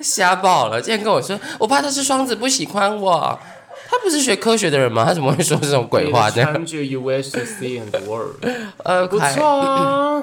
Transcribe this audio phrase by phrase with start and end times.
[0.00, 0.80] 瞎爆了！
[0.80, 3.38] 竟然跟我说，我怕他是双子不喜欢我。
[3.88, 5.04] 他不是学科学的人吗？
[5.04, 8.36] 他怎么会说这种鬼话呢？Change you wish to see in the world，
[8.84, 10.22] 呃，不错啊，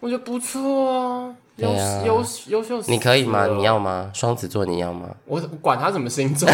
[0.00, 1.68] 我觉得不错啊，优
[2.06, 2.82] 优优秀。
[2.86, 3.46] 你可以吗？
[3.46, 4.10] 你要吗？
[4.14, 5.10] 双子座你要吗？
[5.26, 6.48] 我我管他什么星座，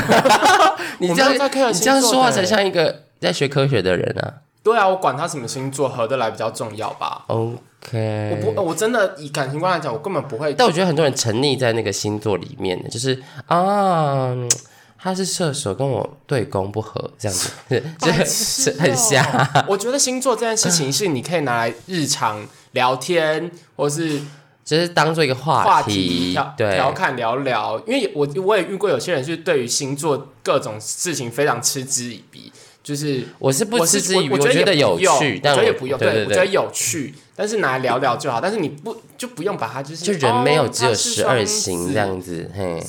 [0.98, 1.32] 你这样
[1.72, 4.42] 你这样说话才像一个在学科学的人啊。
[4.66, 7.22] 对啊，我管他什么星座，合得来比较重要吧。
[7.28, 10.52] OK，我不，我真的以感情观来讲，我根本不会。
[10.54, 14.50] 但我觉得很多人沉溺在那个星座里面的，就是啊，嗯
[14.98, 17.48] 他是射手，跟我对宫不合，这样子，
[18.00, 19.22] 就白是很瞎。
[19.54, 24.20] 哦我觉得星座这件事情是你可以拿来日常聊天，或是
[24.64, 27.80] 就是当做一个话话题题调，对，调侃聊聊。
[27.86, 32.52] 因为我我也遇过有些人是对于星座各种事情非常嗤之以鼻，
[32.86, 38.40] 就是我是不嗤之以鼻，我觉得有趣，但我我觉得也不用，对我觉得，有趣，但是拿来聊聊就好。
[38.40, 42.80] 但是你不就不用把它就是就人没有哦只有十二型这样子，嘿。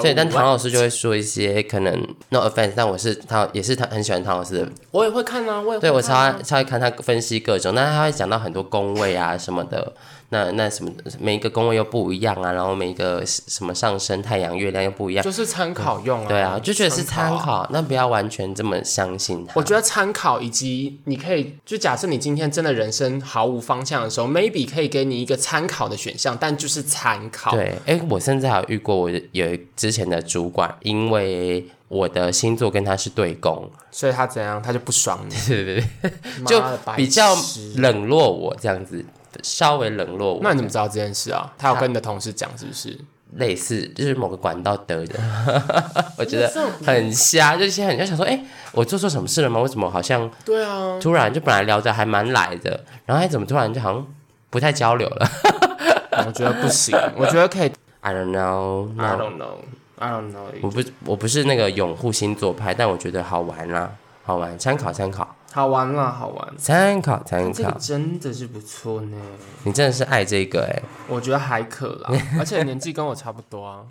[0.00, 1.92] 对，但唐老师就会说一些可能
[2.30, 9.92] no offense，但我是他也是他很喜欢唐老师的，我也会看啊，我也会对我超爱超爱看他分析各种，那他会讲到很多宫位啊什么的，
[10.34, 10.90] 那那什么
[11.20, 16.26] 每一个宫位又不一样啊，然后每一个什么上升太阳月亮又不一样，就是参考用啊。
[16.28, 17.40] 对啊，就觉得是参啊。
[17.40, 19.52] 考，那不要完全这么相信他。
[19.54, 27.52] 我觉得参考以及你可以，就假设你今天真的人生毫无方向的时候，maybe 可以给你一个参考的选项，但就是参考。
[27.52, 36.12] 对，哎，我甚至还有遇过我有之前的主管，因为我的星座跟他是对宫，所以他怎样，他就不爽你， 对对对，
[36.44, 36.60] 就
[36.96, 37.36] 比较
[37.76, 39.04] 冷落我这样子，
[39.42, 40.40] 稍微冷落我。
[40.42, 41.52] 那你怎么知道这件事啊？
[41.58, 42.98] 他有跟你的同事讲是不是？
[43.36, 45.18] 类似就是某个管道得的，
[46.16, 46.48] 我觉得
[46.86, 48.38] 很瞎，就是现在很像想说，哎、
[48.70, 49.60] 我做错什么事了吗？
[49.60, 54.06] 为什么好像对啊，突然就本来聊得还蛮来的，然后哎怎么突然就好像
[54.50, 55.28] 不太交流了
[56.26, 57.72] 我觉得不行，我觉得可以。
[58.02, 59.56] ？I don't know，I 那 don't know,
[59.98, 60.44] I don't know.
[60.62, 63.90] 我不我不是那个拥护星座派，但我觉得好玩啦，
[64.26, 66.54] 好玩，参考参考好玩啦，好玩。
[66.56, 69.16] 参考参这个考，真的是不错呢，
[69.64, 73.84] 你真的是爱这个哎、我觉得还可啦， 而且年纪跟我差不多啊。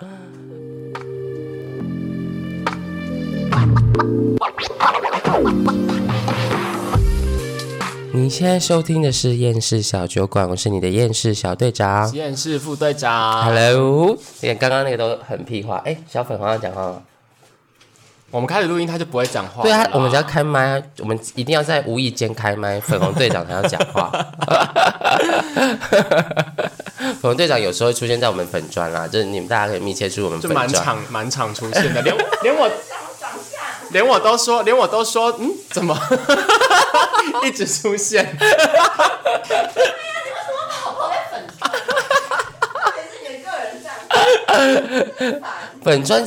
[8.16, 14.18] 你现在收听的是厌世小酒馆，我是你的厌世小队长实验室副队长，，Hello。
[14.42, 17.04] 你看刚刚那个都很屁话，哎、小粉好像讲话吗？
[18.34, 19.72] 我们开始录音，他就不会讲话了对。
[19.72, 24.10] 啊，我们只要开麦，我们一定要在无意间开麦，粉红队长才要讲话。
[26.98, 30.68] 粉红队长有时候会出现在我们粉砖啦，就是你们大家可以密切注意我们就粉专。
[30.68, 32.68] 蛮常蛮常出现的，连连我
[33.92, 35.96] 连我都说，连我都说，嗯，怎么
[37.46, 38.36] 一直出现？
[45.84, 46.24] 粉专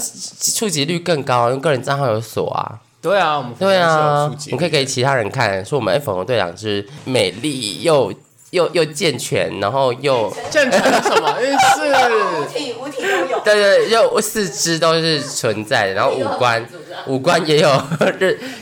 [0.55, 2.81] 触及率更高，因为个人账号有锁啊。
[3.01, 8.13] 对啊，我们对啊，我们可以给其他人看，说我们哎粉红队长是美丽又
[8.57, 12.49] 又又健全，然后又健全是什么意五思？
[12.59, 13.41] 体五体都有。
[13.45, 16.67] 对对，又四肢都是存在的，然后五官
[17.07, 17.83] 五官也有，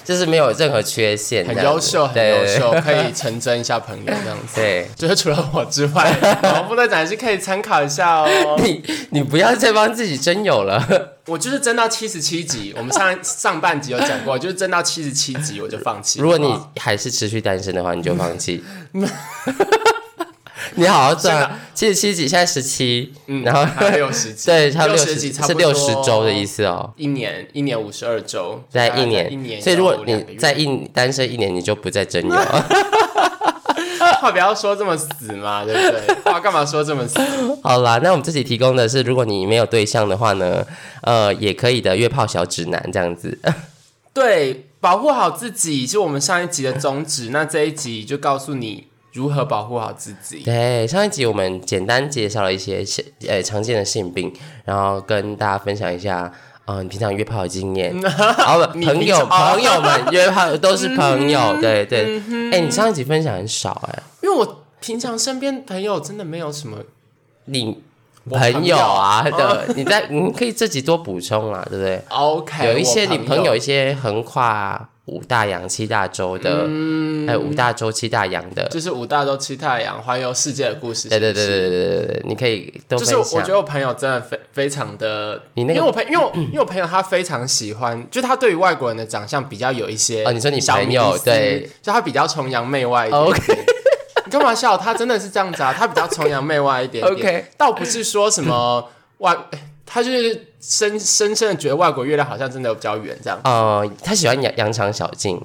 [0.04, 4.56] 就是没有任何缺陷，很优秀，很优秀， 可以成真一下朋友这样子。
[4.56, 4.88] 对。
[4.96, 6.12] 就是除了我之外，
[6.42, 8.58] 王副队长还是可以参考一下哦。
[8.62, 11.12] 你你不要再帮自己真有了。
[11.26, 16.20] 我就是争到七十七集，我们上上半集有讲过，就是争到七十七集我就放弃。
[16.20, 18.62] 如果你还是持续单身的话，你就放弃。
[20.76, 21.60] 你好好算啊！
[21.72, 32.34] 七十七集，现在十七，嗯然后嗯还有六十集， 对，差不多六六十不多是六十周的意思哦，一年一年五十二周，在一年，一年，所以如果你在一单身一年，你就不再真有。
[34.20, 36.32] 话不要说这么死嘛，对不对？
[36.32, 37.20] 话干嘛说这么死？
[37.62, 40.66] 好啦，那我们这集提供的是，如果你没有对象的话呢，
[41.02, 43.38] 呃，也可以的约炮小指南这样子。
[44.12, 50.40] 对，保护好自己是我们上一集的宗旨，那这一集就告诉你如何保护好自己。
[50.42, 54.30] 对，上一集我们简单介绍了一些性呃常见的性病，
[54.66, 56.30] 然后跟大家分享一下。
[56.66, 58.10] 啊、你平常约炮的经验， 然
[58.46, 62.18] 后朋友朋友们约炮都是朋友， 对对。
[62.50, 66.78] 哎、你上一集分享很少哎、因为我平常身边朋友真的没有什么，
[67.44, 67.82] 你
[68.30, 72.00] 朋友啊朋友的，你在你可以自己多补充啊，对不对？
[72.08, 76.66] OK，有一些你朋友一些横跨五大洋七大洲的，
[77.26, 81.08] 还有五大洲七大洋的，就是五大洲七大洋环游世界的故事。
[81.10, 83.04] 对对对对对对对，你可以都就。
[83.04, 93.30] 是我觉得我朋友真的非非常的，你那个因为我朋因为我因为我朋友他非常喜欢，就他对于外国人的长相比较有一些哦你说你小朋友对，就他比较崇洋媚外一点点。
[93.30, 93.64] OK
[94.24, 94.74] 你干嘛笑？
[94.74, 97.12] 他真的是这样子啊，他比较崇洋媚外一点点。
[97.14, 99.36] OK 倒不是说什么外，
[99.86, 105.40] 他就是深深深的觉得外国月亮好像真的比较圆，这样呃，他喜欢扬扬长小径，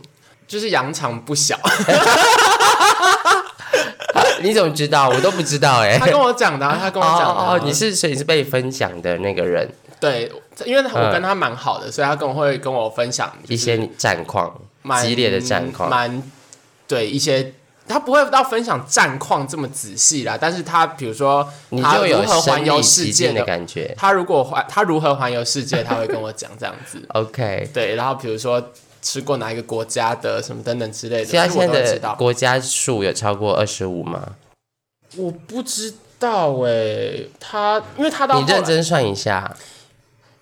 [0.48, 1.60] 就是扬长不小。
[4.42, 5.10] 你怎么知道？
[5.10, 9.70] 我都不知道哎、他跟我讲的啊、他跟我讲的啊、哦哦，你是所以你是被分享的那个人，
[10.00, 10.32] 对，
[10.66, 15.90] 因为我跟他蛮好的，所以他跟我会跟我分享就是一些战况，蛮激烈的战况。
[15.90, 16.24] 蛮
[16.88, 17.54] 对一些。
[17.90, 23.94] 他不会到分享战况这么仔细啦，但是他比如说他你就有如何环游世界的感觉。
[23.98, 27.02] 他如果环他如何环游世界，他会跟我讲这样子。
[27.16, 28.64] OK，对，然后比如说
[29.02, 32.16] 吃过哪一个国家的什么等等之类的，现在其实我现在的都知道。
[32.16, 34.36] 国家数有超过二十五吗？
[35.18, 39.56] 我不知道哎、他因为他到你认真算一下。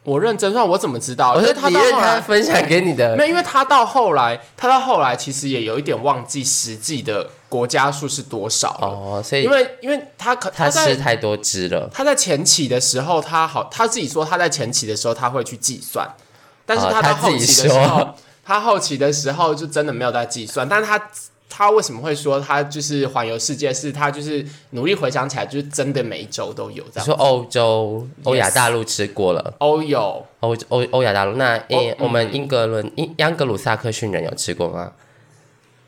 [0.07, 1.33] 我认真算，我怎么知道？
[1.33, 11.89] 我是他到后来分享给你的 没有，因为他到后来，他到后来其实也有一点忘记实际的国家数是多少了，哦，所以因为因为他可他在吃太多汁了。
[11.93, 16.09] 他在前期的时候，他好他自己说他在前期的时候他会去计算，
[16.65, 18.15] 但是哦他到后期的时候，说
[18.45, 20.97] 他后期的时候就真的没有在计算，但是他。
[21.49, 23.73] 他为什么会说他就是环游世界？
[23.73, 27.01] 是他就是努力回想起来，就是真的每一周都有这样。
[27.01, 34.91] 你说欧洲、欧亚大陆吃过了，欧有欧欧欧亚大陆，那英、嗯我们英格伦英央格鲁萨克逊人有吃过吗？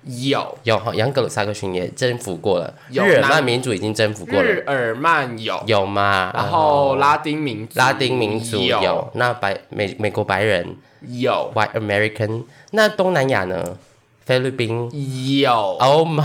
[0.06, 6.32] 有有哈，盎格鲁萨克逊也征服过了，有日耳曼民族已经征服过了，日耳曼有，有吗？
[6.34, 13.78] 然后拉丁民族拉丁民族有，有那白美美国白人有 White American，那东南亚呢？
[14.30, 14.88] 菲律宾。
[15.40, 16.24] 有，Oh my，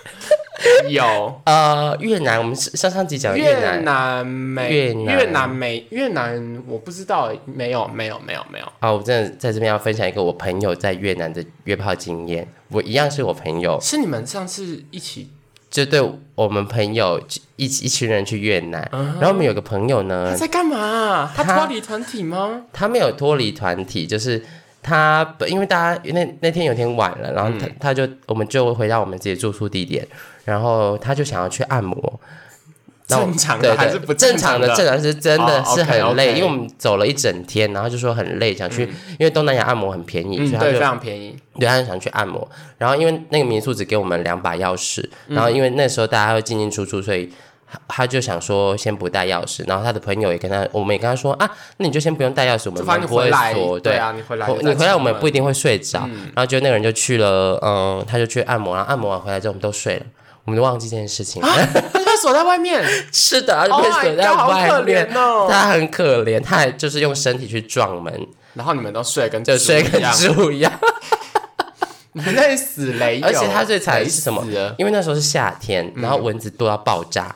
[0.88, 1.38] 有。
[1.44, 5.14] 呃，越南，我们上上集讲的越越南，没越南。
[5.14, 8.64] 越南没越南我不知道没有没有没有没有。
[8.80, 15.28] 哦，我真的在这边要分享一个我朋友在越南的约炮经验，我一样是我朋友，是你们上次一起？
[15.70, 16.00] 就对
[16.34, 17.20] 我们朋友
[17.56, 21.30] 一起一群人去越南，嗯然后我们有个朋友呢他，在干嘛？
[21.36, 22.62] 他他脱离团体吗？
[22.72, 24.42] 他没有脱离团体，就是
[24.88, 30.06] 他因为大家那那天有点晚了，然后他、嗯他就我们就回到我们自己住宿地点，
[30.44, 32.20] 然后他就想要去按摩。
[33.06, 34.68] 正常对对的还是不正常的？
[34.68, 34.76] 的？
[34.76, 38.82] 正常是真的哦是很累，因为我们走了一整天，然后就说很累，想去，
[39.18, 41.34] 因为东南亚按摩很便宜，所以他就非常便宜。
[41.58, 42.46] 对，他就想去按摩。
[42.76, 47.32] 然后因为那个民宿只给我们两把钥匙，嗯然后因为那时候大家会进进出出，所以
[47.70, 49.62] 他他就想说先不带钥匙。
[49.66, 53.78] 然后他的朋友也跟他，我们也跟他说啊，那你就先不用带钥匙，我们就反不会锁。
[53.80, 56.00] 对啊，你回来你回来我们不一定会睡着。
[56.34, 60.06] 然后就那个人就去了，嗯，他就去按摩，然后按摩完回来之后我们都睡了，
[60.44, 61.42] 我们都忘记这件事情。
[61.42, 62.82] 他就被锁在外面，
[63.12, 65.06] 是的，他就 Oh 锁在好可外面。
[65.06, 65.46] 怜哦。
[65.50, 70.72] 他很可怜，他还就是用身体去撞门，然后你们都睡跟就睡跟猪一样。
[72.12, 74.44] 你们在死雷，而且他最惨的是什么？
[74.76, 77.32] 因为那时候是夏天，然后蚊子多到爆炸，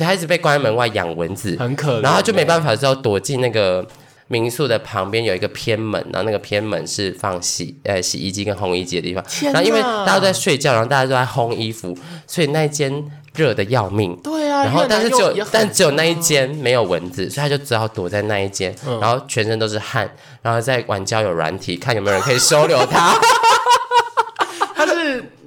[0.00, 3.86] 所以他一直被关在门外养蚊子，很可怜，然后他就没办法，之后躲进那个
[4.28, 9.22] 民宿的旁边有一个偏门，然后那个偏门是放洗呃洗衣机跟烘衣机的地方。
[9.52, 11.94] 然后因为大家都在睡觉，然后大家都在烘衣服，
[12.26, 12.90] 所以那一间
[13.34, 14.16] 热的要命。
[14.24, 20.10] 对啊，然后但是只有但只有那一间没有蚊子，所以他就只好躲在那一间，嗯然后全身都是汗，
[20.40, 23.14] 然后在玩交友软体，看有没有人可以收留他。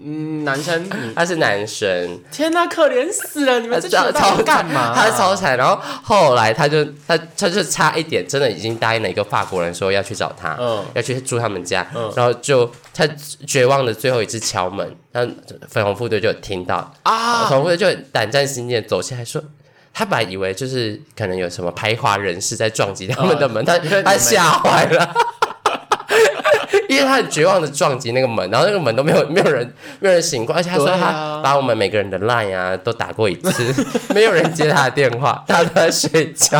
[0.05, 3.59] 嗯男生，他是男生，天哪，可怜死了！
[3.59, 4.94] 你们这群超干嘛？
[4.94, 13.07] 他超惨，然后后来他就他他就差一点，真的已经答应了一个法国人说要去找他，嗯要去住他们家，嗯然后就他
[13.47, 15.25] 绝望的最后一次敲门，那
[15.69, 19.42] 粉红副队就有听到，啊，粉红副队就胆战心惊的走下来说。
[19.95, 25.16] 他本来以为就是可能有什么排华人士在撞击他们的门，他他吓坏了，
[26.94, 31.42] 因为他很绝望的撞击那个门，然后那个门都没有 没有人没有人醒过，而且他说他啊。
[31.44, 33.85] 把我们每个人的 line 啊都打过一次，
[34.16, 36.57] 没有人接他的电话，大家都在睡觉，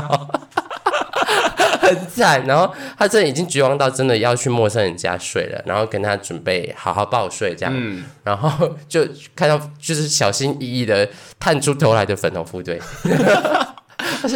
[1.80, 2.46] 很惨。
[2.46, 11.08] 然后他真的已经绝望到真的要去陌生人家睡了，然后跟他准备好好抱睡这样，嗯，然后就看到就是小心翼翼的
[11.40, 12.82] 探出头来的粉红副队，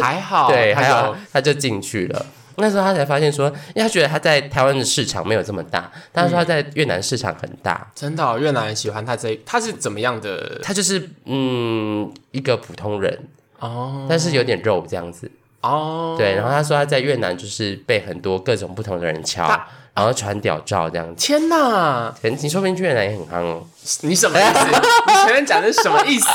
[0.00, 2.24] 还好，对，还有好他就进去了。
[2.58, 7.86] 那时候他才发现说，因为他觉得他在台湾的市场没有这么大，但他说他在越南市场很大。
[7.94, 10.60] 真的哦、越南人喜欢他这一，他是怎么样的？
[10.62, 13.18] 他就是嗯一个普通人，
[13.60, 15.30] 哦但是有点肉这样子。
[15.60, 19.48] 哦，对，然后他说他在越南就是被很多各种不同的人敲，
[19.92, 21.26] 然后传屌照这样子。
[21.26, 23.66] 天哪，你说不定去越南也很夯哦。
[24.02, 24.66] 你什么意思？
[25.08, 26.28] 你前面讲的是什么意思？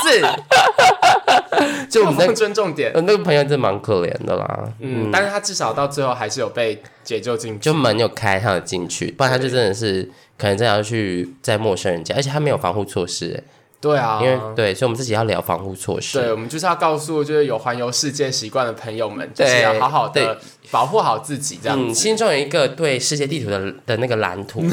[1.88, 2.92] 就我们那个尊重点。
[2.92, 4.64] 呃那个朋友真的蛮可怜的啦。
[4.80, 7.58] 嗯，但是他至少到最后还是有被解救进去。
[7.60, 10.02] 就门有开，他有进去，不然他就真的是
[10.38, 13.42] 可能真的要去在陌生人家，而且他没有防护措施，
[13.80, 16.18] 对啊，因为对，所以我们自己要聊防护措施。
[16.18, 20.38] 对，我们就是要告诉就是有环游世界习惯的朋友们，就对是要好好的
[20.70, 21.94] 保护好自己，这样。
[21.94, 24.64] 心中有一个对世界地图的的那个蓝图，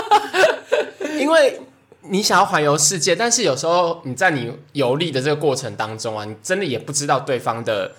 [1.18, 1.60] 因为
[2.10, 7.92] 你想要环游世界，但是有时候你在你游历的这个过程当中啊，你真的也不知道对方的，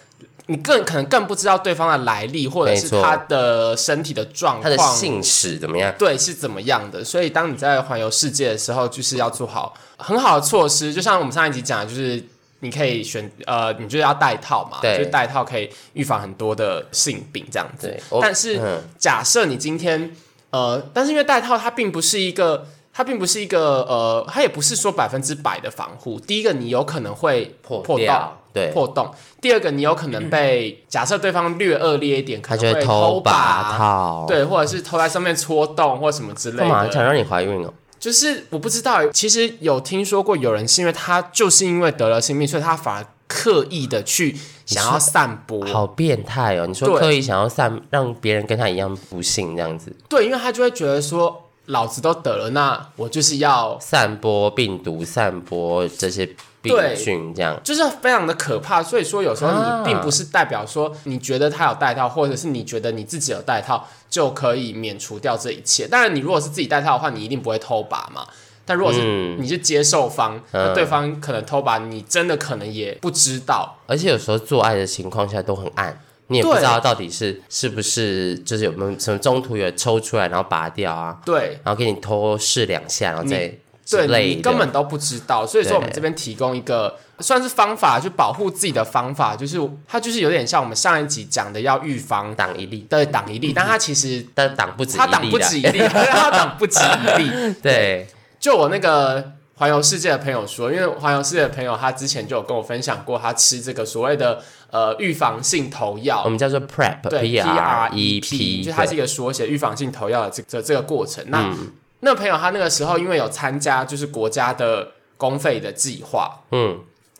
[0.47, 5.93] 你更可能更不知道对方的来历，或者是他的身体的状他的况，姓氏怎么样？
[5.97, 7.03] 对是怎么样的。
[7.03, 12.23] 所以当你在环游世界的时候，就是要做好很好的措施，就像我们上一集讲的，就是。
[12.63, 17.91] 你可以选呃，你就是要戴套嘛，对就是戴套可以预防很多的性病这样子
[18.21, 20.15] 但是、嗯假设你今天
[20.51, 22.67] 呃，但是因为戴套它并不是一个，
[23.01, 26.19] 它并不是一个呃，它也不是说百分之百的防护。
[26.19, 28.15] 第一个，你有可能会破破洞，
[28.53, 29.07] 对，破洞；
[29.41, 36.91] 第二个，你有可能被、 假设对方略恶劣一点，可他就会偷拔拔，套，，对，或者是偷在上面戳洞或什么之类的干嘛的。
[36.91, 37.73] 想让你怀孕哦？
[37.99, 45.65] 就是我不知道，其实有听说过有人是因为他就是因为得了性病，所以他反而刻意的去想要散播。
[45.65, 46.67] 好变态哦！
[46.67, 56.25] 你说刻意想要散让别人跟他一样不幸这样子，对，因为他就会觉得说，老子都得了，那我就是要散播病毒、散播这些
[56.61, 57.59] 病菌这样。
[57.63, 65.87] 就是非常的可怕，所以说有时候啊你并不是代表说你觉得他有戴套，或者是你觉得你自己有戴套就可以免除掉这一切。
[65.87, 68.27] 当然，你如果是自己戴套的话，你一定不会偷拔嘛。
[68.65, 73.77] 但如果是嗯你是接受方，那嗯对方可能偷拔，你真的可能也不知道。
[73.87, 75.99] 而且有时候做爱的情况下都很暗，
[76.31, 83.47] 你也不知道到底是是不是就是有没有什么中途有抽出来然后拔掉啊，对，然后给你偷试两下，然后再
[83.83, 97.31] 之对类根本都不知道，所以说我们这边提供一个算是方法，就保护自己的方法，就是它就是有点像我们上一集讲的要预防挡一粒，对挡一粒， 但它其实但挡不止它挡不止一粒，它挡不止一粒。
[97.61, 98.07] 对，
[98.39, 104.41] 就我那个环游世界的朋友说，因为环游世界的朋友他之前就有跟我分享过，他吃这个所谓的
[104.71, 111.23] 呃预防性投药我，们叫做 prep，对 P R E E P，就它是一个缩写，预防性投药的这这这个过程。
[111.27, 111.55] 那、
[111.99, 116.79] 那朋友他那个时候因为有参加就是国家的公费的计划，嗯，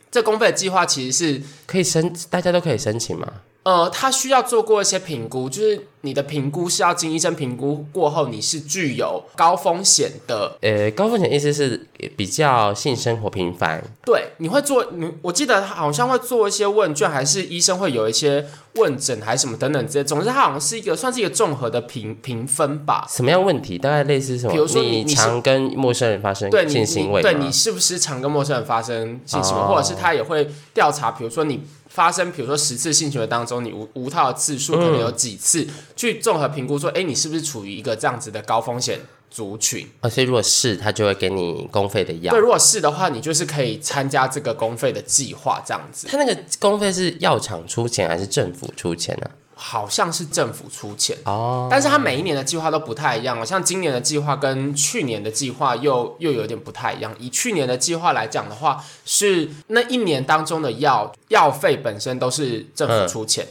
[0.10, 3.28] 这公费的计划其实是可以申，大家都可以申请吗？
[3.64, 11.88] 呃，他需要做过一些评估，就是你的评估是要经医生评估过后，你是具有高风险的呃，高风险意思是
[12.18, 18.44] 比较性生活频繁，对，你会做你，我记得好像会做一些问卷，还是医生会有一些
[18.78, 20.04] 问诊，还是什么等等这些。
[20.04, 23.06] 总之，它好像是一个算是一个综合的评评分吧。
[23.08, 23.78] 什么样问题？
[23.78, 24.54] 大概类似什么？
[24.54, 31.62] 比如说你常跟陌生人发生性行为对你是不是常跟陌生人发生性行为，哦或者是他也会调查，比如说你
[31.94, 39.86] 发生，比如说十次性行为当中，你无无套的次数可能有几次，去综合评估说，哎，你是不是处于一个这样子的高风险族群？
[40.00, 42.40] 哦，所以如果是，他就会给你公费的药对，。
[42.40, 46.08] 如果是的话，你就是可以参加这个公费的计划，这样子。
[46.08, 49.30] 他那个公费是药厂出钱还是政府出钱呢、
[49.64, 51.16] 好像是政府出钱。
[51.26, 57.14] 哦，但是他每一年的计划都不太一样哦，像今年的计划跟去年的计划又又有点不太一样。
[57.20, 63.48] 以去年的计划来讲的话，是那一年当中的药药费本身都是政府出钱。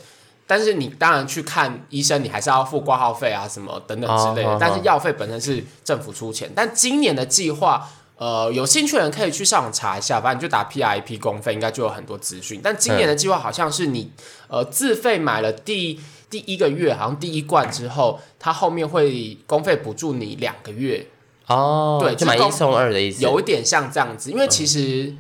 [0.49, 4.59] 但是你当然去看医生，你还是要付挂号费啊，什么等等之类的。
[4.59, 6.51] 但是药费本身是政府出钱。
[6.57, 7.89] 但今年的计划，
[8.21, 12.61] 呃，有兴趣的人可以去上网查一下，反正你就打 PIP 公费，应该就有很多资讯。
[12.63, 14.13] 但今年的计划好像是你
[14.49, 15.99] 呃自费买了第
[16.29, 21.07] 第一个月，好像第一罐之后，它后面会公费补助你两个月，
[21.47, 23.23] 哦，对就买一送二的意思。
[23.23, 24.31] 有一点像这样子。
[24.31, 25.15] 因为其实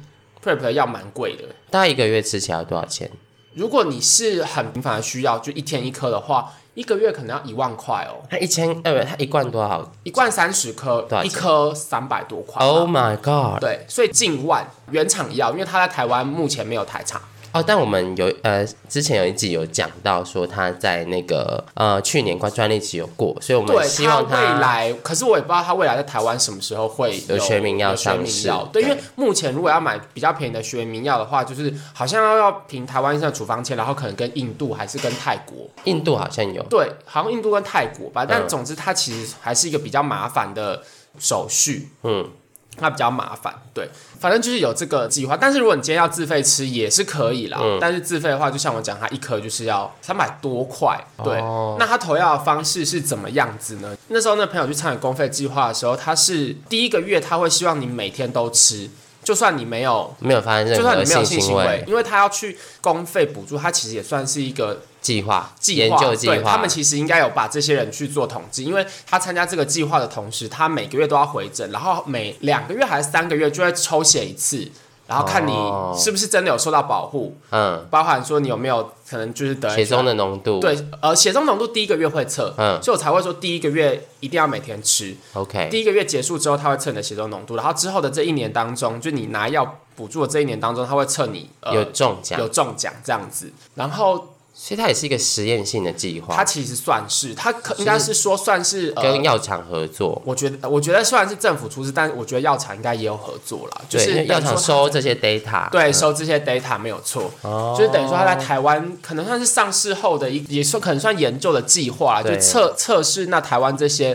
[0.45, 3.11] Prep 的药蛮贵的，大概一个月吃起来要多少钱？
[3.54, 12.65] 如果你是很频繁的需要，就一天一颗的话，一个月可能要一万块哦，它一千，呃，不，它一罐多少一罐三十颗一颗三百多块。
[12.65, 13.61] ？Oh my god！
[13.61, 17.21] 对，所以近万原厂药，因为它在台湾目前没有台厂。
[17.52, 28.69] 哦，但我们有呃，之前有一集有讲到说他在那个呃去年关专利期有过，所以我们希望未来，可是我也不知道他未来在台湾什么时候会有学名药上市药。
[28.73, 38.25] 对，因为目前如果要买比较便宜的学名药的话，就是好像要要凭台湾医生的处方签，然后可能跟印度还是跟泰国，印度好像有，对，好像印度跟泰国吧。
[38.25, 40.83] 但嗯总之，它其实还是一个比较麻烦的
[41.19, 41.88] 手续。
[42.02, 42.30] 嗯，
[42.77, 45.37] 它比较麻烦，对，反正就是有这个计划。
[45.37, 51.39] 但是如果你今天要自费吃也是可以啦，嗯但是自费的话，就像我讲，它一颗就是要三百多块，对。
[51.41, 53.97] 哦那他投药的方式是怎么样子呢？
[54.09, 58.89] 那时候那朋友去参与公费计划的时候，他是第一个月他会希望你每天都吃。
[59.31, 74.69] 就算你没有，没有发生任就算何你没有性行行为，因为他要去公费补助，他其实也算是一个计划、计研划，究计划，对他们其实应该有把这些人去做统计，因为他参加这个计划的同时，他每个月都要回诊，然后每两个月还是三个月就会抽血一次，
[75.11, 75.95] 然后看你哦。
[75.99, 82.81] 是不是真的有受到保护，嗯，包含说你有没有可能就是得血中的浓度，对，呃，血中浓度第一个月会测，嗯。
[82.81, 85.14] 所以我才会说第一个月一定要每天吃。
[85.35, 93.52] ，OK，第一个月结束之后，他会测你的血中浓度，然后之后的这一年当中，就你拿药补助的这一年当中，他会测你呃有中奖，有中奖这样子。
[93.75, 105.95] 然后所以它也是一个实验性的计划，它其实算是，它可应该是说算是呃跟，药厂合作，我觉得我觉得虽然是政府出资，但我觉得药厂应该也有合作啦，就是为药厂收这些 data，对嗯。
[105.95, 107.75] 收这些 data 没有错，哦。
[107.75, 114.14] 就是等于说他在台湾可能算是上市后的一，也算可能算研究的计划，就测测试那台湾这些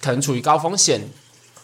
[0.00, 1.02] 可能处于高风险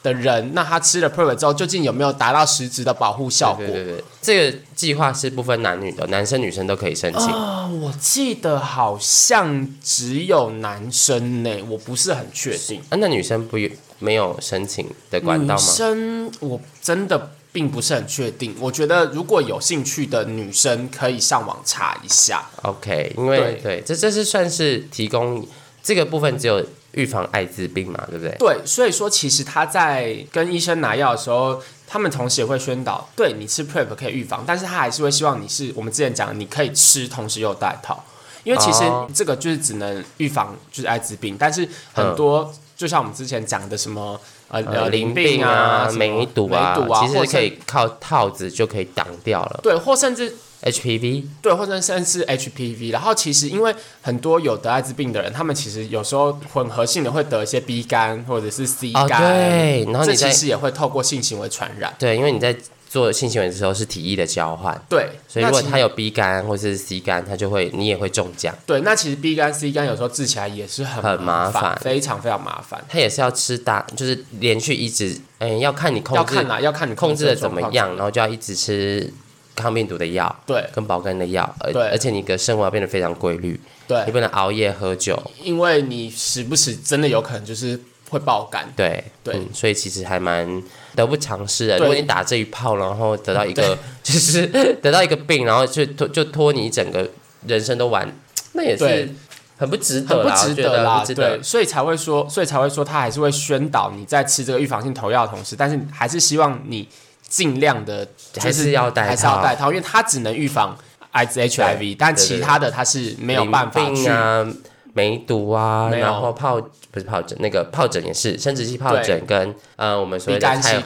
[0.02, 3.66] 的人，那他吃了 Prevent 之后，究竟有没有达到实质的保护效果？
[3.66, 7.28] 对对对，这个计划是不分男女的，男生女生都可以申请。
[7.28, 12.80] 啊、我记得好像只有男生呢，我不是很确定。
[12.90, 15.74] 啊，那女生不有没有申请的管道吗女吗？
[15.74, 22.48] 生我真的并不是很确定，我觉得如果有兴趣的女生可以上网查一下。
[22.62, 25.44] OK，因为对这这是算是提供
[25.82, 26.64] 这个部分只有
[26.98, 28.34] 预防艾滋病嘛，对不对？
[28.40, 38.04] 对，所以说其实他在跟医生拿药的时候，他们同时也会宣导，对你吃 Prep 可以预防，但是他还是会希望你是我们之前讲的，你可以吃，同时又戴套，
[38.42, 49.60] 因为其实哦这个就是只能预防就是艾滋病，但是很多、就像我们之前讲的什么呃淋病啊、梅毒啊，毒啊，其实可以靠套子就可以挡掉了。
[49.62, 52.92] 对，或甚至 HPV 对，或者甚至是 HPV。
[52.92, 61.94] 然后其实因为很多有得艾滋病的人，他们其实有时候混合性的会得一些 B 肝或者是 C 哦，肝，对，然后这你在其实也会透过性行为传染。
[61.98, 62.56] 对，因为你在
[62.88, 68.54] 做性行为的时候是体液的交换，对，所以如果他有 B 肝或是 C 肝，他就会你也会中奖。
[68.64, 72.82] 对，那其实 B 肝 C 肝有时候治起来也是很很麻烦，非常非常麻烦。
[72.88, 79.12] 他也是要吃大，就是连续一直，嗯，要看你控制要看啦，要看你控制的怎么样，然后就要一直吃
[79.58, 80.64] 抗病毒的药对。
[80.72, 81.82] 跟保肝的药，而对。
[81.88, 83.98] 而且你的生活要变得非常规律，对。
[84.00, 88.72] 你对，不能熬夜喝酒，因为你时不时真的有可能就是会爆肝。
[88.76, 89.34] 对对。
[89.34, 90.62] 嗯，所以其实还蛮
[90.94, 91.76] 得不偿失的。
[91.78, 91.86] 对。
[91.86, 94.46] 如果你打这一炮，然后得到一个 就是
[94.80, 97.08] 得到一个病，然后就拖就拖你整个
[97.46, 98.10] 人生都完，
[98.52, 99.14] 那也是对。
[99.60, 101.36] 很不值很不得啦，我觉得值得啦，不值得。
[101.36, 101.42] 对，。
[101.42, 106.86] 所以才会说，所以才会说，他还是会宣导你在吃这个预防性投药的同时，但是还是希望你
[107.28, 109.42] 尽量的，就还是要戴还是要套。
[109.42, 110.76] 戴套，因为它只能预防
[111.12, 114.46] 艾滋 HIV，但其他的它是没有办法去淋病啊、
[114.94, 120.82] 梅毒啊，然后疱不是疱疹，那个疱疹也是生殖器疱疹跟呃我们所谓的肝菜菜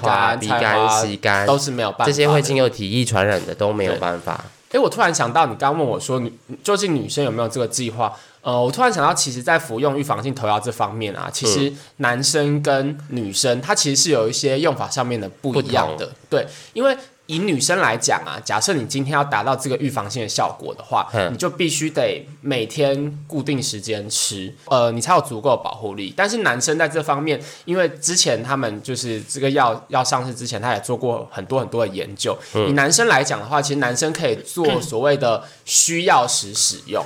[0.60, 2.04] 肝、花 C 肝都是没有办法。
[2.06, 4.44] 这些会经由体液传染的都没有办法。
[4.72, 6.32] 哎，我突然想到，你刚刚问我说，女
[6.64, 8.12] 究竟女生有没有这个计划？
[8.40, 16.10] 呃，我突然想到，其实，在服用预防性投药这方面啊，其嗯实男生跟女生，它其实是有一些用法上面的不一样的。
[16.28, 16.96] 对，因为
[17.32, 26.12] 以女生来讲啊，假设你今天要达到这个预防性的效果的话，嗯你就必须得每天固定时间吃，呃，你才有足够的保护力。
[26.14, 32.36] 但是男生在这方面，因为之前他们就是这个药要上市之前，他也做过很多很多的研究。
[32.68, 37.02] 以男生来讲的话，其实男生可以做 所谓的需要时使用。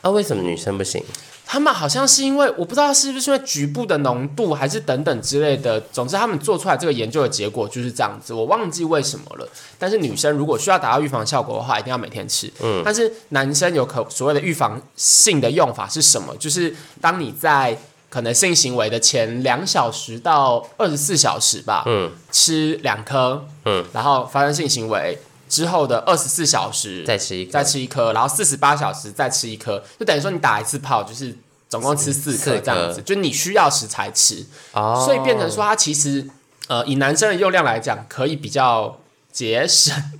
[0.00, 1.04] 啊，为什么女生不行？
[1.50, 5.80] 他们好像是因为我不知道是不是因为局部的浓度，还是等等之类的。
[5.90, 9.48] 总之，他们做出来这个研究的结果就是这样子，我忘记为什么了。
[9.78, 12.52] 但是女生如果需要达到预防效果的话，一定要每天吃。
[12.60, 16.36] 嗯，但是男生有可所谓的预防性的用法是什么？
[16.36, 17.78] 就是当你在
[18.10, 31.34] 可能性行为的前两小时到二十四小时吧，嗯，吃两颗，嗯，然后发生性行为之后的二十四小时再吃一个再吃一颗，然后四十八小时再吃一颗，就等于说你打一次炮就是
[31.68, 36.28] 总共吃四四颗颗这样子，就你需要时才吃，哦，所以变成说它其实
[36.68, 38.98] 呃以男生的用量来讲，可以比较
[39.30, 39.94] 节省。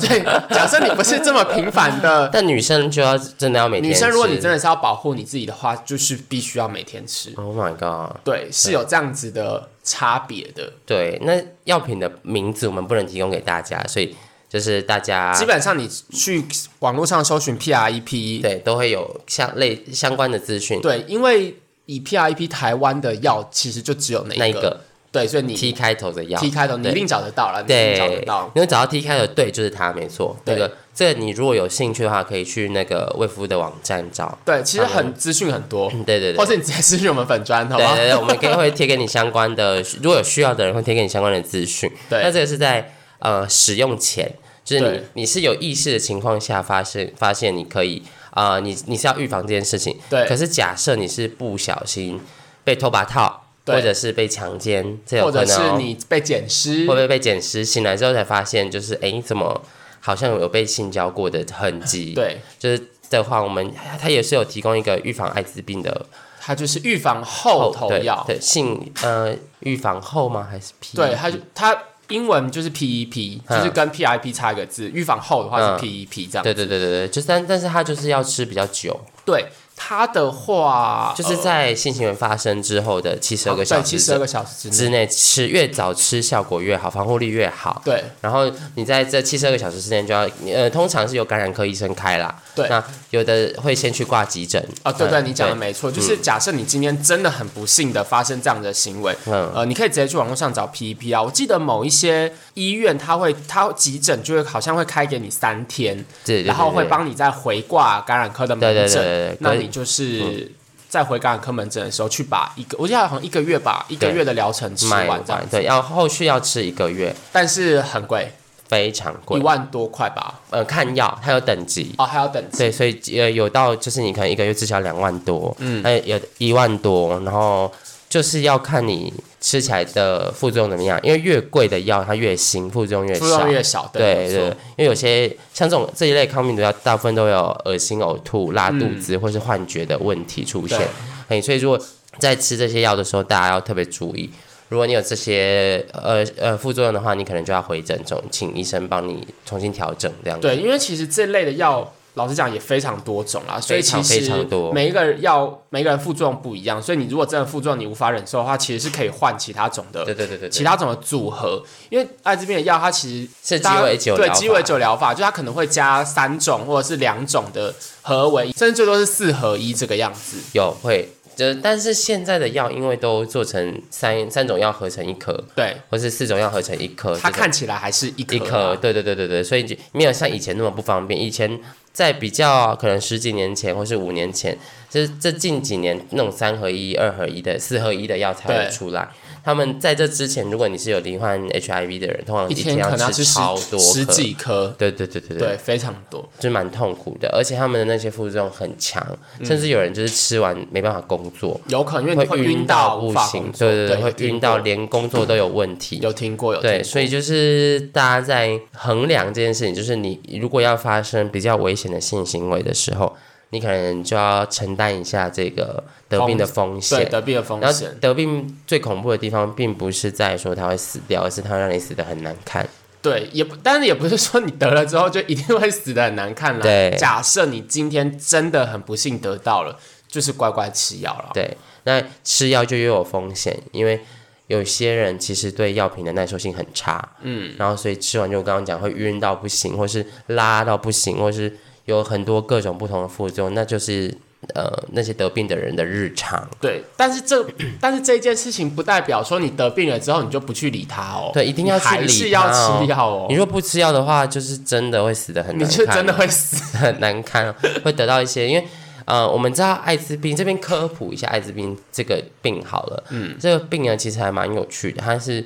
[0.00, 2.28] 对，假设你不是这么频繁的。
[2.34, 7.32] 但女生就要真的要每天女生，如果你真的是要保护你自己的话，就是必须要每天吃。
[7.36, 10.72] ，Oh my god，对，是有这样子的差别的。
[10.84, 11.32] 对，那
[11.64, 14.14] 药品的名字我们不能提供给大家，所以
[14.52, 16.44] 就是大家基本上你去
[16.80, 20.78] 网络上搜寻 PREP，对都会有相类相关的资讯。
[20.82, 28.50] 对，因为以 PREP 台湾的药其实就只有那一个，那一个对，所以你 T 开头的药 T 开头你一定找得到了，你一定找得对到，。
[28.54, 30.36] 你会找到 T 开头，对，就是它，没错。
[30.44, 34.38] 那对个，这个你如果有兴趣的话，可以去那个卫福的网站找。
[34.44, 36.44] 对，其实很资讯很多，嗯，对对对或。
[36.44, 37.94] 者你直接私讯我们粉砖，好吧？
[37.94, 41.90] 对对对，我们可以会贴给你相关的，如果有需要的人会贴给你相关的资讯。
[42.10, 44.34] 对那这个是在呃使用前，
[44.64, 52.20] 就是你你是有意识的情况下发现发现你可以啊、呃你你是要预防这件事情，对可是假设你是不小心
[52.64, 57.64] 被偷把套，对或者是被强奸，这有或者可能、哦、是你被捡尸会不，会被捡尸？
[57.64, 59.60] 醒来之后才发现，就是哎，诶怎么
[60.00, 62.12] 好像有被性交过的痕迹？
[62.16, 66.06] 对，就是的话，我们它也是有提供一个预防艾滋病的
[66.40, 70.48] 它就是预防后头对药，对性呃预防后吗？
[70.50, 70.96] 还是 P？
[70.96, 71.76] 对，它就它
[72.12, 75.78] 英文就是 PEP，就是嗯跟 PIP 差一个字，预防后的话嗯。
[75.78, 76.42] 是 PEP 这样。
[76.42, 87.82] 对对对对对，就是但但是它就是要吃比较久，对，它的话就是在性行为发生之后的七十二个小时七十二个小时之之内，内吃，越早吃效果越好，防护力越好。
[87.84, 88.04] 对。
[88.20, 92.34] 然后你在这七十二个小时之内就要，呃，通常是由感染科医生开啦。
[92.54, 92.68] 对。
[92.68, 94.62] 那有的会先去挂急诊。
[94.82, 99.50] 啊，对对，嗯你讲的没错，就是假设你今天真的很不幸的发生这样的行为，嗯。
[99.54, 101.22] 呃，你可以直接去网络上找 PEP 啊。
[101.22, 109.36] 我记得某一些医院，他会他急诊就会好像会开给你三天，对然后会帮你再回挂感染科的门对对对诊，对对。
[109.40, 110.52] 那你就是。
[110.92, 118.30] 在回感染科门诊的时候，去把一个，我记得好像一个月吧，一个月的疗程吃卖完这样子，对，要后续要吃一个月，但是很贵，
[118.68, 119.46] 非常贵一贵。
[119.46, 120.38] 万多块吧。
[120.50, 122.58] 呃，看药它有等级，哦，还有等级。
[122.58, 127.72] 对，所以呃有到就是你可能一个月至少两万多，嗯，呃有一万多，然后
[128.12, 133.50] 就是要看你吃起来的副作用怎么样，因为越贵的药它越新，副作用越副作用。
[133.50, 134.44] 越小，对对，
[134.76, 141.38] 因为有些像这种这一类抗病毒药，大部分都有恶心、呕吐、拉肚子、或是幻觉的问题出现对。
[141.38, 141.80] 哎，所以如果
[142.18, 144.28] 在吃这些药的时候，大家要特别注意。
[144.68, 150.46] 如果你有这些呃呃副作用的话，你可能就要回诊中，请医生帮你重新调整这样子。
[150.46, 170.36] 对，因为其实这类的药，老实讲也非常多种啦，所以其实每一个药每个人副作用不一样，所以你如果真的副作用你无法忍受的话，其实是可以换其他种的对对对对对，其他种的组合，因为艾滋病的药它其实是鸡尾酒对鸡尾酒疗法，就它可能会加三种或者是两种的合为一，甚至最多是四合一这个样子。
[170.52, 171.08] 有会。
[171.34, 181.20] 就但是现在的药，因为都做成三三种药合成一颗，对，或是四种药合成一颗，它看起来还是一颗啊一颗，对对对对对，所以就没有像以前那么不方便。
[181.20, 181.60] 以前
[181.92, 184.56] 在比较可能十几年前或是五年前，
[184.90, 189.08] 就是这近几年那种三合一、二合一的、四合一的药才会出来。
[189.44, 194.12] 他们在这之前，如果你是有罹患 HIV 的人，通常一天天可能要吃超多十颗。
[194.12, 196.20] 几颗，对对对对对，非常多。
[196.38, 199.04] 就是蛮痛苦的，而且他们的那些副作用很强，
[199.38, 199.44] 嗯。
[199.46, 205.98] 甚至有人就是吃完没办法工作，有可能因为你会晕到不行，对对对，有会晕到连工作都有问题。
[206.02, 206.84] 有听过有听对，过。
[206.84, 213.16] 所以就是大家在衡量这件事情，就是你如果要发生比较危险的性行为的时候，
[213.52, 217.10] 你可能就要承担一下这个得病的风对险。
[217.10, 222.66] 得病的风然后险，得病最恐怖的地方，并不是在说它会死掉，而是它让你死的很难看。
[223.02, 226.62] 对，也不，但是也不是说你得了之后就一定会死的很难看了。
[226.62, 229.76] 对假设你今天真的很不幸得到了，
[230.08, 231.30] 就是乖乖吃药了。
[231.34, 234.00] 对，那吃药就又有风险，因为
[234.46, 241.52] 有些人其实对药品的耐受性很差，嗯，然后所以吃完就我刚刚讲会晕到不行，或是拉到不行，或是
[241.84, 244.14] 有很多各种不同的副作用，那就是
[244.54, 246.48] 呃那些得病的人的日常。
[246.60, 247.44] 对，但是这
[247.80, 251.30] 但是这件事情不代表说你得病了之后你就不去理它哦。
[251.32, 253.34] 对一定要去理是要吃药哦你。
[253.34, 256.76] 若不吃药的话，就是真的会死的很你难看，就真的会死。
[256.78, 258.66] 很难看哦，会得到一些，因为
[259.04, 265.44] 呃，我们知道艾滋病这边科普一下艾滋病这个病好了，嗯，这个病呢其实还蛮有趣的，它是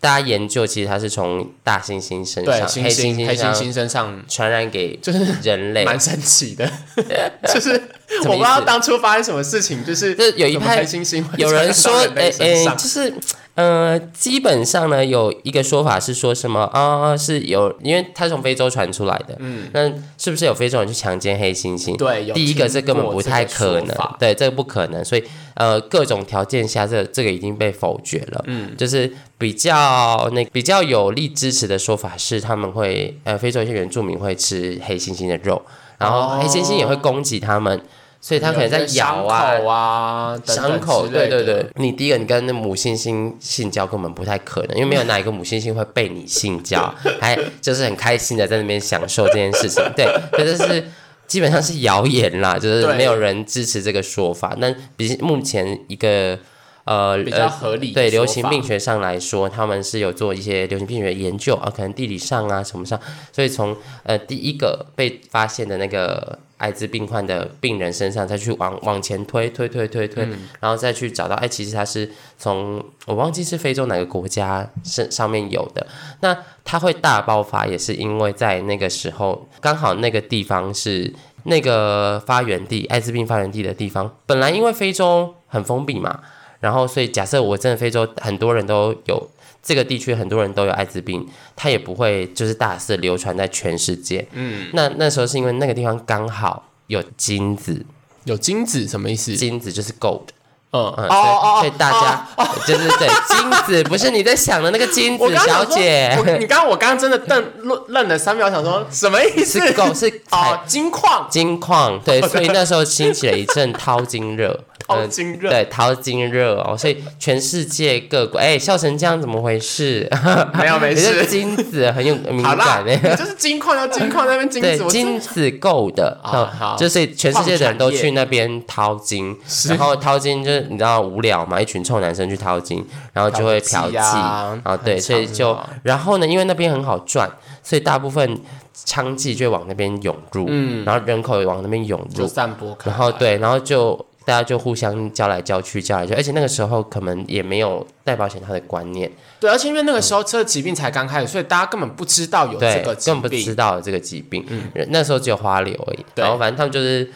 [0.00, 6.66] 大家研究，其实它是从大猩猩身对，上，猩黑猩猩黑猩猩身上传染给就是人类，蛮神奇的，
[7.52, 7.70] 就是
[8.24, 13.12] 我不知道当初发生什么事情，就是这有一派黑猩猩有人说，诶，就是
[13.60, 21.94] 呃，基本上呢，有一个说法是说什么啊、是有，因为他从非洲传出来的，嗯，那是不是有非洲人去强奸黑猩猩？
[21.98, 25.22] 对，有第一个听这根本不太可能，对，这个不可能，所以
[25.54, 28.42] 呃，各种条件下，这这个已经被否决了。
[28.46, 35.60] 嗯，就是比较那比较有力支持的说法是，他们会呃，非洲一些原住民会吃黑猩猩的肉，
[35.98, 37.78] 然后黑猩猩也会攻击他们，
[38.20, 50.84] 所以他可能在咬啊伤口啊，伤口，对对对，你第一个，你跟那母猩猩性交根本不太可能，因为没有哪一个母猩猩会被你性交， 还就是很开心的在那边享受这件事情，对，可是是
[51.26, 54.54] 基本上是谣言啦，就是没有人支持这个说法。
[54.58, 56.38] 那比目前一个
[56.84, 63.00] 呃比较呃合理的对流行病学上来说，他们是有做一些流行病学研究啊，可能地理上啊什么上，
[63.32, 70.28] 所以从呃第一个被发现的那个艾滋病患的病人身上，再去往往前推推推推推，
[70.60, 75.86] 然后再去找到，哎，其实他是从我忘记是非洲哪个国家身上面有的。
[76.20, 81.12] 那它会大爆发，也是因为在那个时候刚好那个地方是
[81.44, 84.14] 那个发源地，艾滋病发源地的地方。
[84.26, 86.20] 本来因为非洲很封闭嘛，
[86.60, 89.28] 然后所以假设我真的非洲很多人都有。
[89.62, 94.26] 这个地区很多人都有艾滋病，它也不会就是大肆流传在全世界。
[94.32, 97.84] 嗯，那那时候是因为那个地方刚好有金子，
[98.24, 99.36] 有金子什么意思？
[99.36, 100.28] 金子就是 gold。
[100.72, 102.28] 嗯嗯，所以所以大家
[102.66, 106.16] 就 是对金子，不是你在想的那个金子小姐。
[106.38, 109.60] 你刚刚我刚刚真的瞪愣愣了三秒，想说什么意思？
[109.60, 114.60] 是 gold 是哦金矿金矿对，所以那时候兴起了一阵淘金热。
[114.88, 120.08] 淘金热对淘金热哦，所以全世界各国哎笑成这样怎么回事？
[120.54, 129.36] 没有没事，金子很有敏感哎，就是金矿要金矿那边金子，金子够的啊，就是全世界的人都去那边淘金，
[129.68, 137.30] 然后淘金就是你知道无聊嘛，一群臭男生去淘金，然后就会嫖妓啊，对，所以就然后呢，因为那边很好赚，
[137.62, 138.38] 所以大部分
[138.86, 144.06] 娼妓就往那边涌入，嗯，然后人口也往那边涌入，散播，然后对，然后就。
[144.22, 149.10] 大家就互相交来交去，交来交，而且那个时候可能也没有带保险套的观念。
[149.40, 154.44] 对，而且因为那个时候这疾病才刚开始，所以大家根本不知道有这个疾病，根本不知道有这个疾病。
[154.48, 156.04] 嗯，那时候只有花柳而已。
[156.14, 157.10] 然后反正他们就是。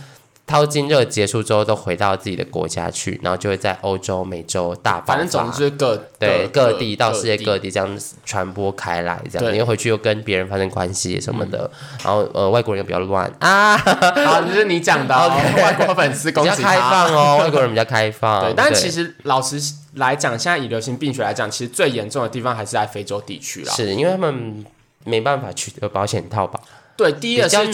[0.46, 5.14] 淘金热结束之后，都回到自己的国家去，然后就会在欧洲、美洲大爆发。
[5.14, 11.70] 反正总之各对各地到世界各地这样传播开来，这样你又回去又跟别人发生关系什么的，
[12.04, 13.74] 然后呃外国人又比较乱 啊。
[13.76, 15.16] 好，这是你讲的，
[15.56, 18.42] 外国粉丝比较开放哦， 外国人比较开放。
[18.42, 19.58] 对，但其实老实
[19.94, 24.64] 来讲，现在以流行病学来讲，其实最严重的地方还是在非洲地区了，是因为他们
[25.04, 26.60] 没办法取得保险套吧。
[26.96, 27.72] 对，第一个是取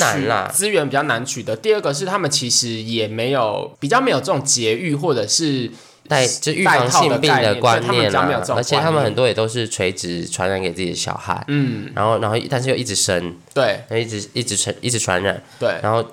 [0.52, 5.70] 资源比较难取得，第二个是他们其实也没有比较没有这种节育或者是
[6.08, 16.04] 带就预防性病的观念啦，而且他们很多也都是垂直传染给自己的小孩，嗯，然后然后但是又一直生，对，一直一直传一直传染，对，然后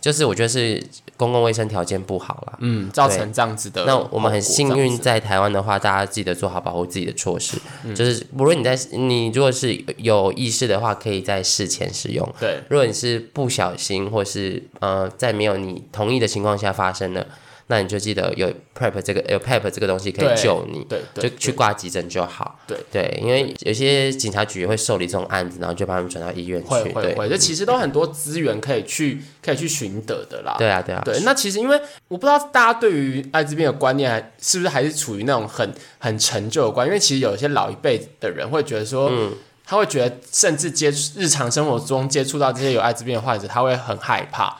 [0.00, 0.82] 就是我觉得是。
[1.14, 3.84] 公共卫生条件不好啦，嗯，造成这样子的。
[3.84, 7.56] 那我们很幸运，在台湾的话，大家记得做好保护自己的措施，
[7.94, 12.28] 就是无论你在你如果是有意识的话，可以在事前使用。
[12.40, 17.24] 对，如果你是不小心或是呃在没有你同意的情况下发生的。
[17.72, 18.46] 那你就记得有
[18.78, 22.60] prep 这个有 prep 这个东西可以救你，对，就去挂急诊就好。
[22.66, 26.68] 对对，因为有些警察局也会受理这种案子，然后就把他们转到医院去。
[26.68, 30.54] 会会会，这其实都很多资源可以去可以去寻得的啦。
[30.58, 31.00] 对啊对啊。
[31.02, 39.32] 对，那其实因为我不知道大家对于艾滋病的观念是不是还是处于那种很很陈旧的观，因为其实有一些老一辈的人会觉得说，嗯，
[39.64, 44.58] 他会觉得甚至接触日常生活中接触到这些有艾滋病的患者，他会很害怕。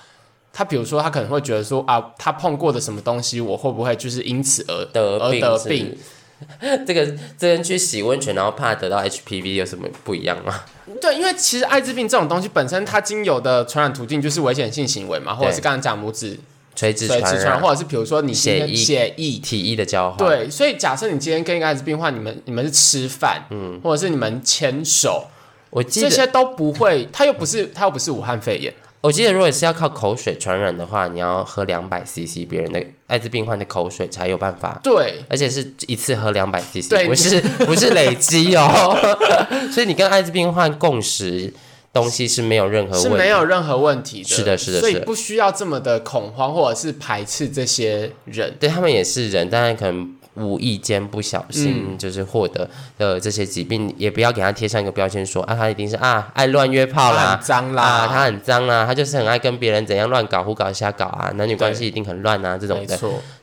[0.52, 5.96] 他比如说，他可能会觉得说啊，他碰过的什么东西，我会不会就是因此而得而得病？
[6.84, 7.06] 这个
[7.38, 10.60] 这跟去洗温泉然后怕得到 HPV 有什么不一样吗？
[11.00, 16.36] 对，因为其实艾滋病这种东西本身它经由的传染途径就是危险性行为嘛，或者是刚刚讲拇指
[16.74, 20.18] 垂直传染，或者是比如说你血液血液体液的交换。
[20.18, 25.28] 对，所以假设你今天跟一个艾滋病患，你们你们是吃饭，嗯，或者是你们牵手，
[25.70, 28.74] 我这些都不会，他又不是他又不是武汉肺炎。
[29.02, 34.80] 我记得，如果是要靠口水传染的话，你要喝两百 CC 别人的艾滋病患的口水才有办法。
[34.80, 38.96] 对，而且是一次喝两百 CC，不是不是累积哦。
[39.72, 41.52] 所以你跟艾滋病患共食
[41.92, 44.28] 东西是没有任何是没有任何问题的。
[44.28, 48.54] 是的，是的，所以不需要这么的恐慌或者是排斥这些人。
[48.60, 50.14] 对他们也是人，但是可能。
[50.34, 62.98] 无意间不小心就是获得的这些疾病，也不要给他贴上一个标签，说啊，他一定是啊爱乱约炮啦，脏啦，啊他很脏啦，他就是很爱跟别人怎样乱搞、胡搞、瞎搞啊，男女关系一定很乱啊，这种的。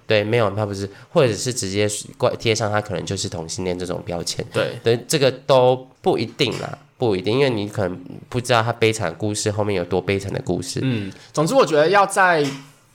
[0.08, 4.44] 对，没有他不是，或者是直接怪贴上他可能就是同性恋这种标签。
[4.52, 10.80] 对，对，这个都不一定啦，不一定，因为你可能不知道他悲惨故事后面有多悲惨的故事。
[10.82, 12.44] 嗯，总之我觉得要在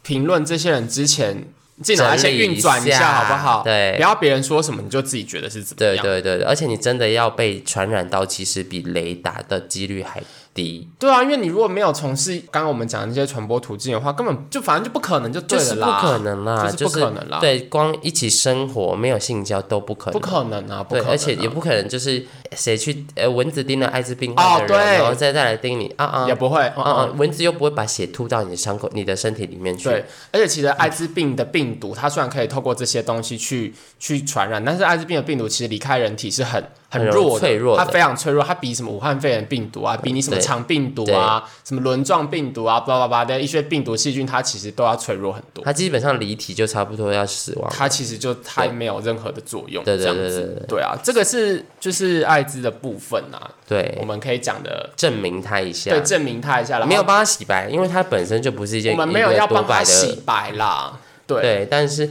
[0.03, 1.45] 评论这些人之前。
[1.83, 3.63] 自己拿先运转一下，好不好？
[3.63, 6.03] 对，不要别人说什么你就自己觉得是怎么样。
[6.03, 10.23] 对对对，而且你真的要被传染到，其实比雷达的几率还。
[10.55, 17.41] 低对啊，因为你如果没有从事刚刚我们讲的那些传播途径的话，根本就反正就不可能就对了啦，不可能啦，就是不可能啦。
[17.41, 29.89] 对，光一起生活没有性交都不可能，不可能啊，对，而且也不可能就是谁去呃蚊子叮了艾滋病患的人，然后再再来叮你啊啊，也不会啊啊，蚊子又不会把血吐到你的伤口、你的身体里面去。
[29.89, 36.65] 对，而且其实艾滋病的病毒，它虽然可以透过这些东西去去传染，但是艾滋病的病毒其实离开人体是很。
[36.99, 45.65] 很弱的脆弱的它非常脆弱，它比什么武汉肺炎病毒啊，比你什么肠病毒啊、什么轮状病毒啊、巴拉巴拉的一些病毒细菌，它其实都要脆弱很多。
[45.65, 47.71] 它基本上离体就差不多要死亡。
[47.73, 62.11] 它其实就它没有任何的作用，对对这样子对对对对啊，这个是就是艾滋的部分啊，对我，们可以讲的，证明它一下对，，证明它一下，然后没有帮它洗白，因为它本身就不是一件我们没有要帮多白的洗白啦，对对，但是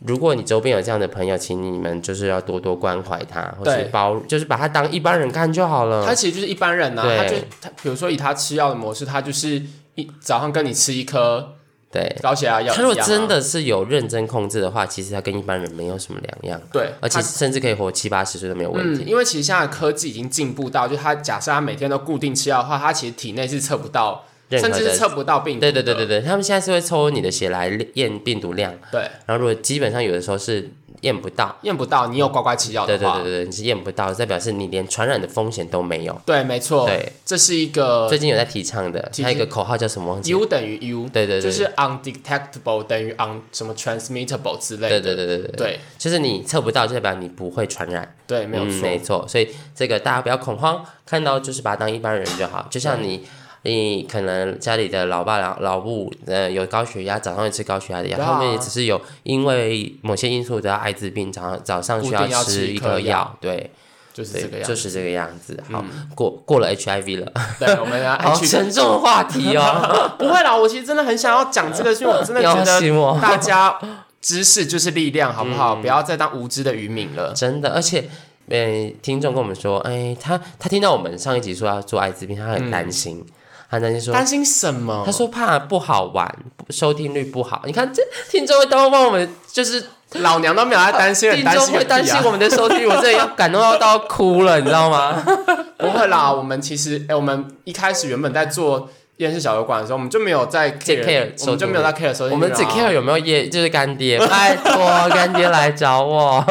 [0.00, 6.04] 如果你周边有这样的朋友，请你们就是要多多关怀他，或是包，就是把他当一般人看就好了。
[6.04, 7.16] 他其实就是一般人呐、对。
[7.16, 9.62] 他就他比如说以他吃药的模式，他就是
[9.94, 11.54] 一早上跟你吃一颗
[11.90, 19.04] 对，高血压药他如果真的是有认真控制的话，其实他跟一般人没有什么两样，对，而且甚至可以活七八十岁都没有问嗯，题。
[19.06, 25.82] 因为其实现在科技已经进步到，就他假设他每天都固定吃药的话，他其实体内是测不到，甚至是测不到病毒对的。
[25.82, 30.70] 对对对对，他们现在是会抽你的血来验病毒量，对然后如果基本上有的时候是
[31.02, 36.20] 验不到，验不到，你有乖乖吃药的话，对对对对对，你是验不到，代表是你连传染的风险都没有。
[36.24, 45.14] 对没错，对，这是一个最近有在提倡的，它有一个口号叫什么？U 等于 U，对对对，就是 undetectable 等于 un 什么 transmittable 之类对的。
[45.14, 48.14] 对对对对对，对就是你测不到，就代表你不会传染。
[48.26, 48.80] 对，没有嗯错。
[48.82, 52.66] 没错，所以这个大家不要恐慌，看到就是把它当一般人就好。
[52.70, 53.24] 就像你，
[53.66, 63.70] 你可能家里的老爸老老母，呃，有高血压，早上会吃高血压的药，他们也只是有因为某些因素得艾滋病，早上早上需要吃吃一颗药对对
[64.14, 64.68] 就是这个，样子。
[64.68, 65.62] 就是这个样子。
[65.70, 73.20] 好，过过了 HIV 了，对，我们要 好去沉重的话题哦， 不会啦，我其实真的很想要讲这个，因为我真的觉 要得。
[73.20, 73.78] 大家
[74.22, 75.74] 知识就是力量，好不好？
[75.76, 77.32] 嗯不要再当无知的渔民了。
[77.34, 78.08] 真的，而且，
[78.48, 83.22] 呃，听众跟我们说，哎，他他听到我们上一集说要做艾滋病，他很担心，
[83.70, 85.02] 他担心说，担心什么？
[85.04, 86.32] 他说怕不好玩，
[86.70, 87.62] 收听率不好。
[87.64, 95.22] 你看这听众会都帮我们，就是老娘都没有在担心，很 听众担心啊会担心我们的收听率，我真的要感动到到哭了，你知道吗？
[95.78, 106.44] 不会啦，我们其实，哎、我们一开始原本在做夜市小酒馆的时候，我们就没有在 care，, care 我们就没有在 care 收听我们只 care 有没有夜，就是干爹，拜托 干爹来找我。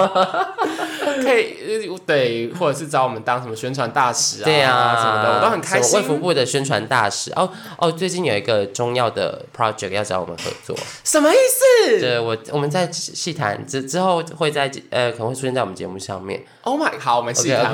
[1.21, 6.06] 可以，呃对，或者是找我们当什么宣传大使啊，对啊，什么的，我都很开心卫。
[6.06, 17.71] 福部的宣传大使哦哦，最近有一个中药的 project 要找我们合作，什么意思对我我们在细谈之之后会在呃可能会出现在我们节目上面，？Oh my，好，我们细谈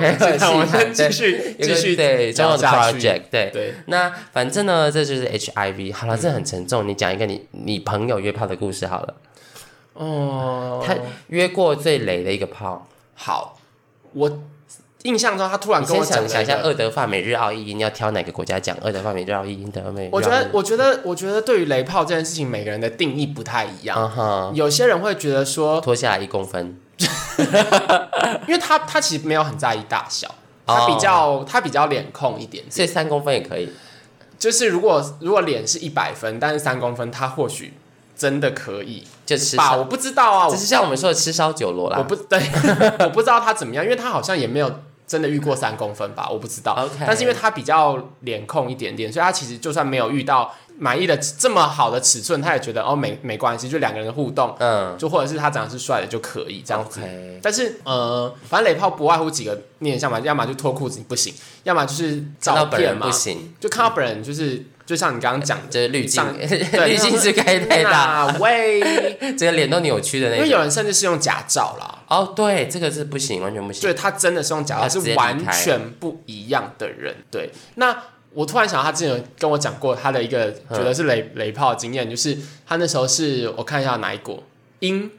[0.52, 3.50] 我们继续继续对中药的 project 对。
[3.52, 5.94] 对，那反正呢，这就是 HIV。
[5.94, 6.88] 好了，这很沉重。
[6.88, 9.14] 你讲一个你你朋友约炮的故事好了。
[9.94, 10.96] 哦，他
[11.28, 13.58] 约过最雷的一个炮，好，
[14.14, 14.40] 我
[15.04, 18.78] 印象中他突然跟我讲一下，讲了一个二德法美日澳意，你要挑哪个国家讲？
[18.84, 20.10] 二德法美日澳意，德美。
[20.12, 23.98] 我觉得，我觉得，我觉得对于雷炮这件事情，每个人的定义不太一样。
[23.98, 26.80] 嗯哼，有些人会觉得说，脱下来一公分，
[28.48, 30.28] 因为他他其实没有很在意大小，
[30.66, 33.72] 哦他比较他比较脸控一点，所以三公分也可以。
[34.38, 37.74] 就是如果如果脸是一百分，但是三公分，他或许
[38.22, 39.04] 真的可以？
[39.26, 41.98] 就吃吧，我不知道啊，只是像我们说的吃烧酒罗啦。
[41.98, 42.40] 我不 对，
[43.00, 44.72] 我不知道他怎么样，因为他好像也没有
[45.08, 46.74] 真的遇过三公分吧，我不知道。
[46.74, 57.02] OK 但是因为他比较脸控一点点，所以他其实就算没有遇到满意的这么好的尺寸，他也觉得哦没没关系，就两个人的互动，嗯就或者是他长得是帅的就可以这样子。
[57.42, 70.40] 但是呃，反正雷炮不外乎几个面向嘛，要么就脱裤子你不行，要么就是看照到本片嘛人不，行，就看到本人就是就像你刚刚讲的，就是滤镜， 对滤镜是开太大，那喂，整个脸都扭曲的那种。
[70.40, 72.00] 因为有人甚至是用假照啦。
[72.10, 73.84] 哦，对，这个是不行，完全不行。
[73.84, 77.16] 对他真的是用假他照，是完全不一样的人。
[77.32, 77.96] 对，那
[78.34, 84.44] 我突然想到，他之前有跟我讲过他的一个嗯觉得是雷雷炮的经验，就是他那时候是我看一下哪一国，
[84.80, 85.10] 英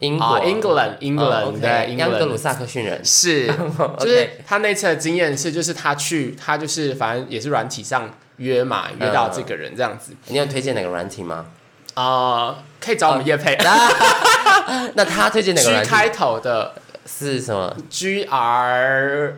[0.00, 3.00] 英国啊，England England 哦，OK，对英格鲁萨克逊人。
[3.04, 3.46] 是，
[4.00, 11.46] 就是他那次的经验是，就是他去他就是反正也是软体上约嘛，约到这个人这样子你有推荐哪个软体吗？
[11.94, 13.56] 啊，可以找我们叶配
[14.94, 15.90] 那他推荐哪个 G 软体？
[15.90, 16.74] 开头的
[17.06, 19.36] 是什么？G R，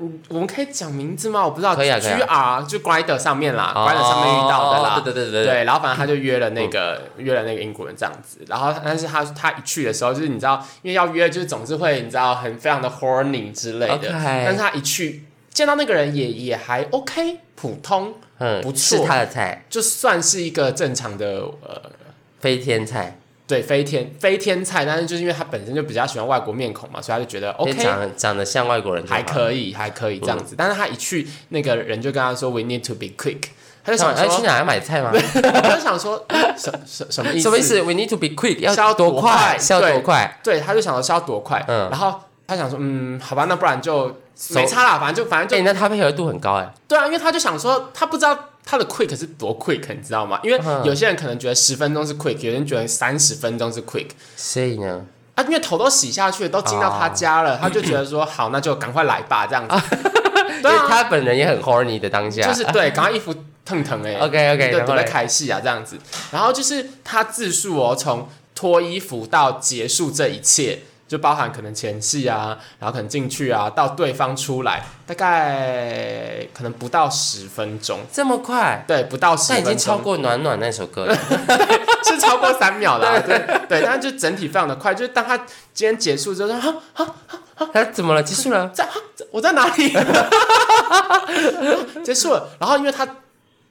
[0.00, 1.44] 嗯我们可以讲名字吗？
[1.44, 1.74] 我不知道。
[1.74, 4.94] 可以啊可以 G R 就 Grinder 上面啦、g r i n d e r 上面遇到的啦。
[4.96, 15.24] 哦对对对对对，然后反正他就约了那个、约了那个英国人这样子，然后但是他他一去的时候，就是你知道，因为要约就是总是会你知道很非常的 horny 之类的 OK 但是他一去
[15.58, 21.82] 见到那个人也也还 OK 普通，嗯，不错是他的菜，就算是一个正常的呃
[22.38, 23.18] 飞天菜。
[23.48, 30.54] 对飞天飞天菜，但是就是因为他本身就比较喜欢外国面孔嘛，所以他就觉得 OK 长长得像外国人还可以，还可以这样子。
[30.56, 33.48] 但是他一去，那个人就跟他说：“We need to be quick。”
[33.82, 35.10] 他就想说，哎去哪要买菜吗？
[35.42, 36.24] 他就想说，
[36.56, 37.42] 什什什么意思？
[37.42, 37.60] 什么意？
[37.60, 40.38] 思？We need to be quick，是要多多快是要多快？
[40.44, 41.64] 对，他就想说是要多快。
[41.66, 44.14] 嗯然后他想说，嗯，好吧，那不然就
[44.50, 50.38] 没差啦，反正就反正就哎、那他配合度很高哎、对啊，因为他就想说，他不知道他的 quick 是多 quick，你知道吗？
[50.44, 59.96] 因为嗯有些人可能觉得十分钟是 quick，有些人觉得三十分钟是 quick 所以呢，啊，因为头都洗下去了，都进到他家了，他就觉得说，好，那就赶快来吧，这样子。
[60.62, 63.34] 对啊，他本人也很 horny 的当下，就是对，赶快衣服
[63.64, 65.98] 腾腾哎 OK，OK，对，都在开戏啊，这样子。
[66.30, 70.80] 然后就是他自述哦，从脱衣服到结束这一切。
[71.08, 81.16] 就包含可能前戏啊，然后可能进去啊，到对方出来，大概可能不到十分钟，这么快，对，不到十那分钟，已经超过暖暖那首歌了。
[82.04, 83.38] 是超过三秒啦，对
[83.68, 85.36] 对，但是就整体非常的快，就是当他
[85.74, 87.14] 今天结束之后，说哈，
[87.72, 88.22] 他怎么了？
[88.22, 88.68] 结束了？
[88.68, 88.92] 在哈
[89.30, 89.92] 我在哪里？
[92.04, 93.06] 结束了，然后因为他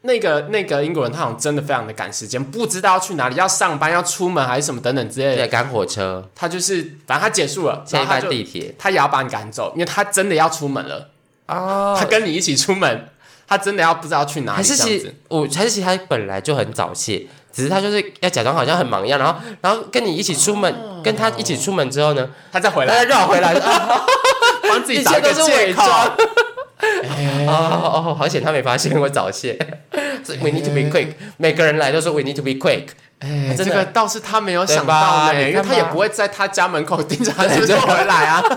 [0.02, 8.74] 那个那个英国人，他好像真的非常的赶时间，不知道要去哪里，要上班，要出门还是什么等等之类对，的，赶火车，他就是反正他结束了，下一班地铁。
[8.78, 11.10] 他也要把你赶走，因为他真的要出门了，
[11.48, 11.96] 哦。
[12.00, 13.10] 他跟你一起出门，
[13.48, 15.14] 他真的要不知道去哪里，还是其实。
[15.28, 20.74] 我还是其实他本来就很早泄，只是他就是要假装好像很忙一样，然后然后跟你一起出门，
[21.04, 24.06] 跟他一起出门之后呢，他再回他再来，绕回来，啊
[24.70, 25.84] 帮自己一找一个借口。
[26.80, 27.48] 装。
[27.48, 27.54] 哦
[27.84, 29.58] 哦哦，好险他没发现我早泄。
[30.24, 32.88] 所以 We need to be quick，每个人来都说 We need to be quick。
[33.20, 38.44] 哎，这个倒是他没有想到因为他也不会在他家门口盯着他是不是回来啊。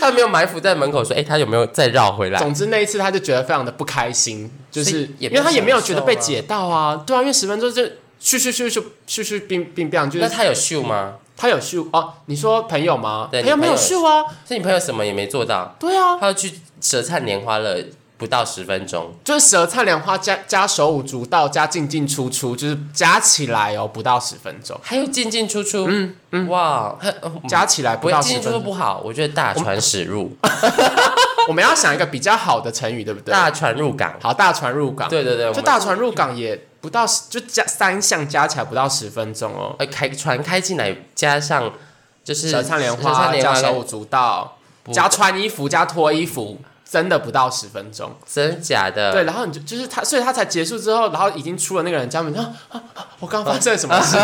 [0.00, 2.38] 他没有埋伏在门口说，哎、他有没有再绕回来？
[2.38, 7.90] 总之那一次他就觉得非常的不开心，就是因为他也没有觉得被解到啊，对啊，因为十分钟就咻
[8.20, 11.14] 咻咻咻咻咻冰冰冰，就是那他有秀吗？
[11.36, 13.28] 他有秀哦，你说朋友吗？
[13.30, 17.76] 对朋友没有秀啊，所以你朋友什么也没做到，对啊，他要去舌灿莲花了
[18.18, 27.14] 不到十分钟，就是舌灿莲花加加手舞足蹈加进进出出，就是加起来哦不到十分钟，还有进进出出，嗯嗯，哇，很
[27.46, 28.72] 加起来不不到会进进出出十分钟。
[28.72, 30.34] 不好，我觉得大船驶入，
[31.48, 33.30] 我们要想一个比较好的成语，对不对？
[33.32, 35.08] 大船入港，好，大船入港。
[35.10, 39.74] 对对对，就大船入港也不到十，就加三项加起来不到十分钟哦。
[39.80, 41.72] 呃开船开进来，加上
[42.22, 44.56] 就是舌灿莲舌花加手舞足蹈，
[44.92, 48.14] 加穿衣服加脱衣服，真的不到十分钟。
[48.24, 53.08] 真假的，对，然后你就就是他，所以他才结束之后，然后已经出了那个人家门， 啊啊啊！
[53.18, 54.16] 我刚刚发生了什么事？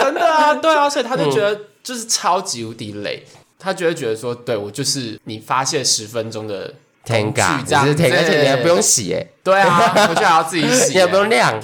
[0.00, 3.26] 真的啊，对啊，所以他就觉得就是超级无敌累，
[3.58, 6.72] 他就会觉得说，对我就是你发泄十分钟的
[7.04, 11.54] 天嘎，工具这样只是天嘎，而且你还不用洗哎，对啊，回去还要自己洗， 你也不用晾，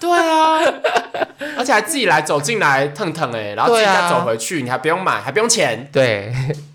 [0.00, 0.60] 对啊，
[1.58, 6.32] 而且还自己来走进来腾腾哎，然后自己再走回去，你还不用买，还不用钱，对，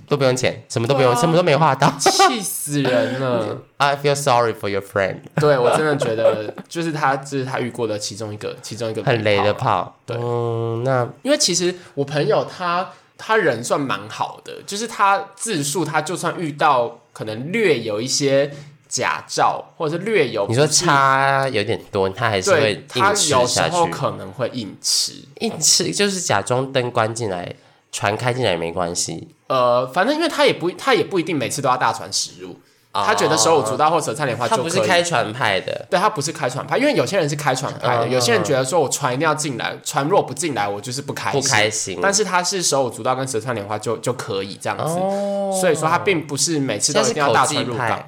[0.07, 1.91] 都不用钱，什么都不用，啊什么都没花到。
[1.99, 3.57] 气死人了。
[3.77, 9.53] I feel sorry for your friend，对我真的觉得，就是他，这是他遇过的其中一个，其中一个很雷的。
[9.53, 9.95] 炮。
[10.05, 18.51] 对嗯，那因为其实我朋友他他人算蛮好的，就是他自述他就算遇到可能略有一些
[18.87, 23.75] 假照，或者是略有你说差有点多，他还是会硬吃有时下去。
[23.75, 25.13] 候可能会硬吃。
[25.41, 27.55] 硬吃就是假装灯关进来，
[27.91, 29.27] 船开进来也没关系。
[29.47, 32.59] 呃，反正因为他也不他也不一定每次都要大船驶入，
[33.05, 34.87] 他觉得手舞足蹈或者灿莲花就他不就可以。
[34.87, 41.41] 是开船派的，对他不是开船派，因为有些人是开船派的，嗯有些人觉得说我船一定要进来，船若不进来我就是不开心。
[41.41, 41.99] 不开心。
[42.01, 48.03] 但是他是手舞足蹈跟舌灿莲花就就可以这样子，哦，所以说他并不是每次都一定要大船入港。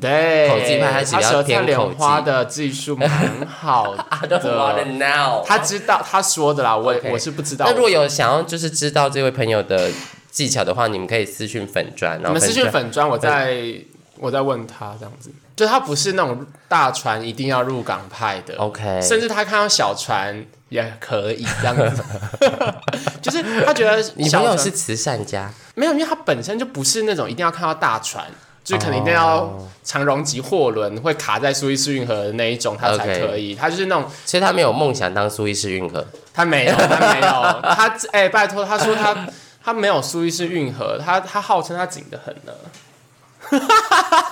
[0.00, 3.08] 对，口技派他舌偏灿莲花的技术蛮
[3.46, 5.44] 好 I don't 的，wanna know。
[5.46, 7.72] 他知道他说的啦，我我是不知道那。
[7.72, 9.88] 如果有想要就是知道这位朋友的
[10.28, 13.54] 技巧的话，你们可以私讯粉砖，然后你们私讯粉砖，我再
[14.18, 22.02] 我在问他这样子，就他不是那种大船一定要入港派的，OK，甚至他看到小船也可以这样子，
[23.22, 28.24] 就是他觉得你小船朋友是慈善家，没有，因为他本身就不是那种一定要看到大船，
[28.64, 29.68] 就是可能一定要哦。
[29.84, 33.54] 长荣级货轮会卡在苏伊士运河的那一种，他才可以。
[33.54, 36.04] 他就是那种所以他没有梦想当苏伊士运河。
[36.34, 39.16] 他没有， 他没有，他哎、拜托，他说他
[39.62, 42.52] 他没有苏伊士运河，他他号称他紧得很呢。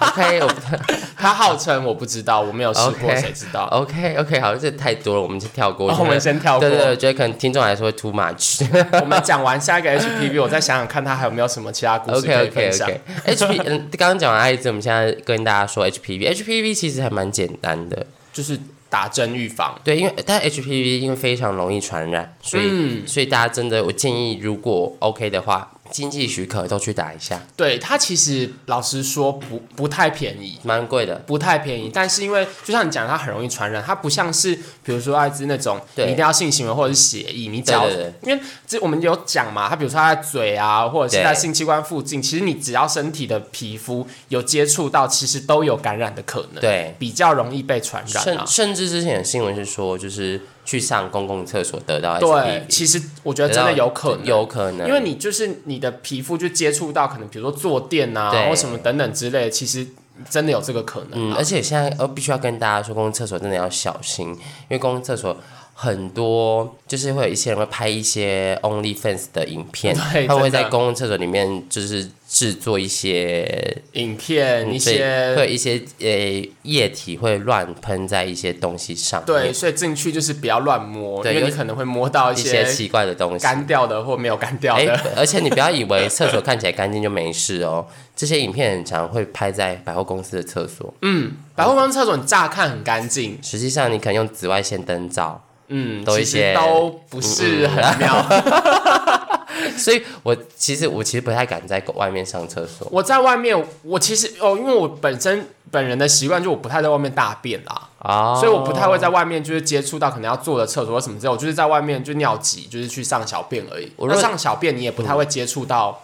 [0.01, 0.51] OK，我
[1.17, 8.65] 他号称我不知道，我没有试过谁知道？OK OK，好，这太多了，我们先跳过我们先跳过对对对，我觉得可能听众来说会 too much。
[9.01, 12.89] 我们讲完下一个 HPV， 我再想想看他还有没有什么其他故事 OK 可以 OK 分享。
[12.89, 13.01] OK。
[13.35, 16.33] HP 嗯，刚刚讲完艾滋，我们现在跟大家说 HPV。
[16.35, 18.59] HPV 其实还蛮简单的，就是
[18.89, 19.75] 打针预防。
[19.83, 30.59] 对，因为但 HPV 因为非常容易传染，所以、嗯所以大家真的，我建议如果 OK 的话，经济许可都去打一下，对它其实老实说不不太便宜。
[30.63, 31.17] 蛮贵的。
[31.27, 37.89] 不太便宜，但是因为就像你讲，它很容易传染，它不像是比如说艾滋那种，你一定要性行为或者是血液，你只要
[38.23, 48.45] 因为这我们有讲嘛，它比如说它在嘴啊，或者是在性器官附近，其实你只要身体的皮肤有接触到，其实都有感染的可能，对，比较容易被传染甚啊。
[48.47, 58.49] 甚至之前的新闻是说，就是去上公共厕所得到对其实我觉得真的有可能，有可能，因为你就是你的皮肤就接触到可能比如说坐垫啊对。
[58.49, 59.87] 或什么等等之类的，其实
[60.31, 61.37] 真的有这个可能、嗯，啊。
[61.39, 64.37] 而且现在呃必须要跟大家说，公共厕所真的要小心，因
[64.71, 65.37] 为公共厕所
[65.77, 83.43] 很多就是会有一些人会拍一些 OnlyFans 的影片，对他们会在公共厕所里面就是制作一些影片一些会有一些呃液体会乱喷在一些东西上面，对，所以进去就是不要乱摸，因为你可能会摸到一一些奇怪的东西。
[83.43, 85.01] 干掉的或没有干掉哎、的。
[85.17, 98.25] 而且你不要以为厕所看起来干净就没事哦， 这些影片很常会拍在百货公司的厕所，嗯百货公司厕所你乍看很干净，实际上你可能用紫外线灯照，嗯，都一些嗯都不是很妙。
[99.79, 102.87] 所以我其实我其实不太敢在外面上厕所。
[102.91, 113.91] 我在外面，我其实哦，因为我本身本人的习惯就我不太在外面大便啦，哦，所以我不太会在外面就是接触到可能要坐的厕所或什么之类，我就是在外面就尿急，就是去上小便而已。
[113.97, 115.97] 我上小便你也不太会接触到哦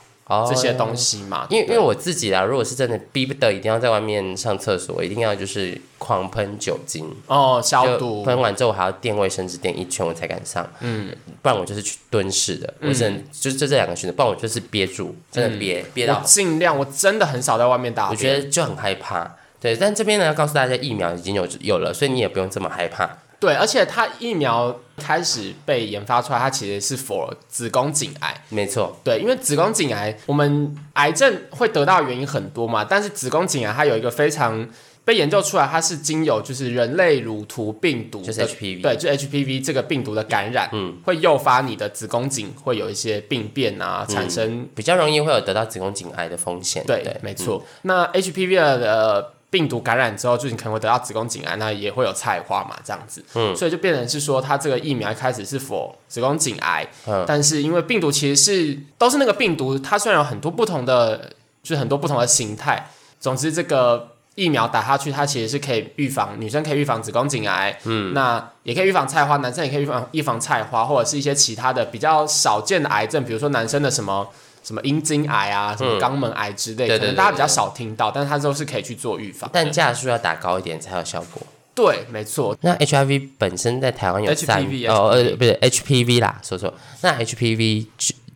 [0.49, 8.22] 这些东西嘛，因为因为我自己啦，如果是真的逼不得一定要在外面上厕所，我一定要就是狂喷酒精，哦消毒。
[8.22, 18.20] 喷完之后我还要垫卫生纸垫一圈我才敢上，嗯，不然我就是去蹲式的，我只能就就这两个选择，不然我就是憋住，真的憋、憋到，尽量，我真的很少在外面大我便。
[18.20, 19.37] 觉得就很害怕。
[19.61, 23.18] 对，但这边呢要告诉大家，疫苗已经有有了，所以你也不用这么害怕。
[23.39, 28.44] 对，而且它疫苗开始被研发出来，它其实是 for 子宫颈癌。
[28.51, 34.68] 没错，对，因为子宫颈癌，我们癌症会得到原因很多嘛，但是子宫颈癌它有一个非常
[35.05, 46.84] 被研究出来，它是经由就是人类乳头病毒就是的 HPV 对，就 HPV 这个病毒的感染，嗯，会诱发你的子宫颈会有一些病变啊，产生比较容易会有得到子宫颈癌的风险。
[46.86, 47.64] 对，没错。
[47.82, 53.22] 那 HPV 的呃病毒感染之后，就你可能会得到子宫颈癌，那也会有菜花嘛，这样子。
[53.34, 61.32] 嗯，所以就变成是说，它这个疫苗一开始是否子宫颈癌，嗯但是因为病毒其实是都是那个病毒，它虽然有很多不同的，
[61.62, 64.12] 就是很多不同的形态，总之这个。
[64.36, 74.26] 疫苗打下去，它其实是可以预防女生可以预防子宫颈癌，嗯，那也可以预防菜花，男生也可以预防预防菜花，或者是一些其他的比较少见的癌症，比如说男生的什么
[74.70, 79.50] 什么阴茎癌啊，什么肛门癌之类，可能大家比较少听到，但是它都是可以去做预防。
[79.52, 81.42] 但价数要打高一点才有效果。
[81.74, 86.72] 对，没错，那 HIV 本身在台湾有三 HPV 哦呃不是 HPV 啦，说错。
[87.00, 87.86] 那 HPV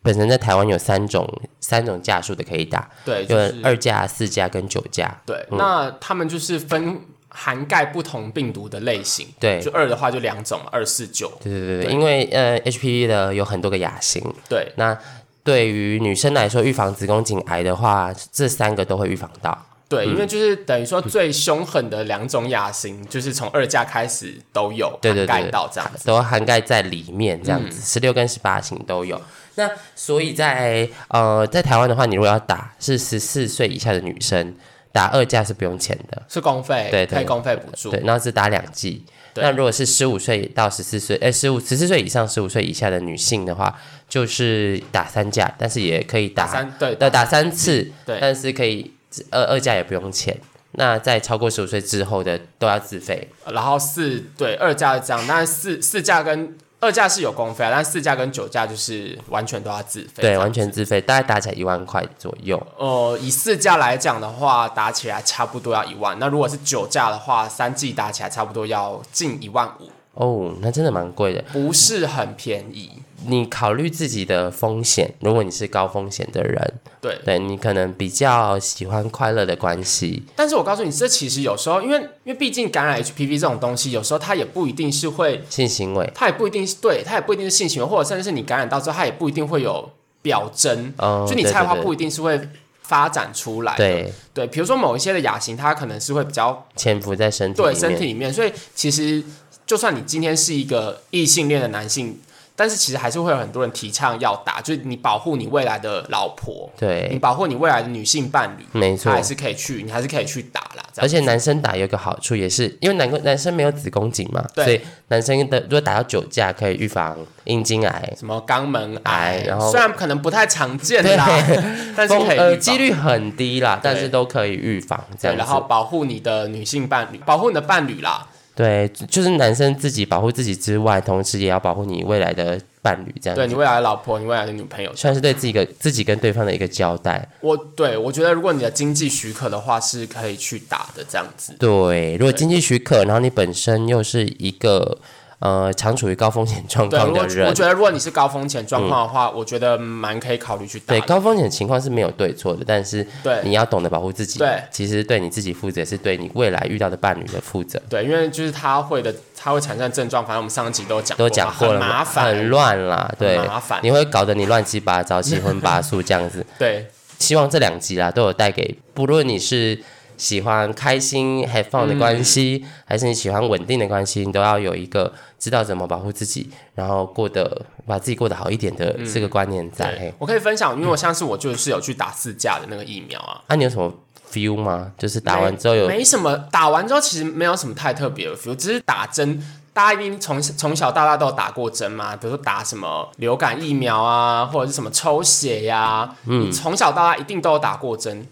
[0.03, 1.25] 本身在台湾有三种
[1.61, 5.21] 三种价数的可以打，对，就是二价、四价跟九价。
[5.25, 9.25] 对，那他们就是分涵盖不同病毒的类型。
[9.39, 11.31] 对就二的话就两种嘛，二四九。
[11.41, 14.97] 对对对对，对因为呃 HPV 的有很多个亚型，对，那
[15.45, 19.65] 对于女生来说，预防子宫颈癌的话，这三个都会预防到。
[19.87, 26.07] 对，因为就是等于说最凶狠的两种亚型，就是从二价开始都有涵盖到这样子。
[26.07, 29.21] 都涵盖在里面，这样嗯子，十六、跟十八型都有。
[29.53, 34.55] 那所以在呃在台湾的话，你如果要打是十四岁以下的女生，
[34.91, 37.91] 打二价是不用钱的，是公费，对对可以公费补助。
[37.91, 39.05] 对，然后是打两剂。
[39.35, 43.77] 对那如果是十五岁到十四岁，哎，十五十四岁以上、十五岁以下的女性的话，
[44.07, 48.93] 就是打三价，但是也可以打打三对呃打三次，对但是可以
[49.29, 50.35] 二二价也不用钱。
[50.77, 53.29] 那在超过十五岁之后的都要自费。
[53.51, 56.55] 然后四对二价是这样，但是四四价跟
[56.85, 60.09] 二价是有公费啊，但四价跟九价就是完全都要自费。
[60.17, 62.61] 这对，完全自费，大概打起来一万块左右。
[62.77, 66.15] 呃，以四价来讲的话，打起来差不多要一万。
[66.19, 71.43] 那如果是九价的话，三季打起来差不多要近一万五，哦，那真的蛮贵的。
[71.51, 72.91] 不是很便宜。
[73.27, 80.23] 你考虑自己的风险，如果你是高风险的人，对，对你可能比较喜欢快乐的关系。
[80.35, 92.39] 但是我告诉你，这其实有时候，因为因为毕竟感染 HPV 这种东西，有时候它也不一定是会，性行为，它也不一定是对，它也不一定是性行为，或者甚至是你感染到之后，它也不一定会有表征，哦，就你对对菜花不一定是会
[92.81, 93.75] 发展出来。
[93.77, 99.23] 对，对，比如说某一些的亚型，它可能是会比较潜伏在身体对，身体里面，所以其实
[99.65, 102.19] 就算你今天是一个异性恋的男性，
[102.55, 109.25] 但是其实还是会有很多人提倡要打，就是你保护你未来的老婆，对你，保护你未来的女性伴侣，没错他还。
[109.25, 110.85] 是可以去，你还是可以去打啦。
[110.97, 118.13] 而且男生打有一个好处，也是因为男男生没有子宫颈嘛，所以男生的如果打到酒驾，可以预防阴茎癌。
[118.15, 121.27] 什么肛门癌癌，然后虽然可能不太常见啦，
[121.97, 125.39] 但是风呃几率很低啦，但是都可以预防这对，样子。
[125.39, 128.27] 然后保护你的女性伴侣，保护你的伴侣啦。
[128.55, 137.27] 对，就是男生自己保护自己之外，同时也要保护你未来的伴侣，这样子对你未来的老婆，你未来的女朋友，算是对自己个自己跟对方的一个交代。
[137.41, 141.53] 我对我觉得，如果你的经济许可的话，是可以去打的这样子。
[141.59, 144.99] 对，如果经济许可，然后你本身又是一个
[145.39, 151.01] 呃常处于高风险状况的人，我觉得如果你是高风险状况的话，我觉得蛮可以考虑去打对。
[151.01, 154.39] 高风险情况是没有对错的，但是对你要懂得保护自己。
[154.39, 157.81] 对，其实对你自己负责，是对你未来遇到的伴侣的负责。
[157.89, 163.79] 对，因为就是他会的，他会产生症状，反正我们上一集都讲都讲过了嘛，麻烦，很乱啦，对，麻烦。
[163.83, 166.45] 你会搞得你乱七八糟、七荤八素这样子。
[166.57, 169.79] 对希望这两集啦都有带给，不论你是
[170.17, 180.13] 喜欢开心 have fun 的关系，嗯还是你喜欢稳定的关系，你都要有一个知道怎么保护自己，然后过得把自己过得好一点的这个观念在。
[180.17, 183.93] 我可以分享，因为我像是我就是有去打四价的那个疫苗啊，啊，你有什么
[184.31, 184.91] feel 吗？
[184.97, 189.41] 就是打完之后有没什么，打完之后其实没有什么太特别的 feel，只是打针。
[189.73, 198.25] 大家一定从从小到大都有打过针嘛，比如说打什么流感疫苗啊，或者是什么抽血呀、嗯，从小到大一定都有打过针。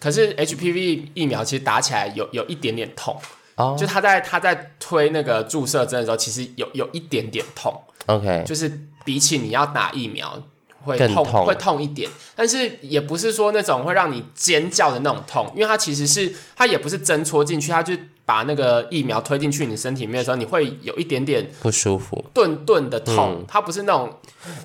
[0.00, 3.16] 可是 HPV 疫苗其实打起来有有一点点痛，
[3.56, 3.76] 哦。
[3.78, 10.42] 就他在他在推那个注射针的时候，其实有有一点点痛，OK，就是比起你要打疫苗
[10.82, 11.46] 会痛痛。
[11.46, 22.24] 会痛一点，但是也不是说那种会让你尖叫的那种痛，因为它其实是它也不是针戳进去，它就把那个疫苗推进去你身体里面的时候，你会有一点点不舒服。
[22.32, 23.44] 顿顿的痛，嗯。
[23.48, 24.12] 它不是那种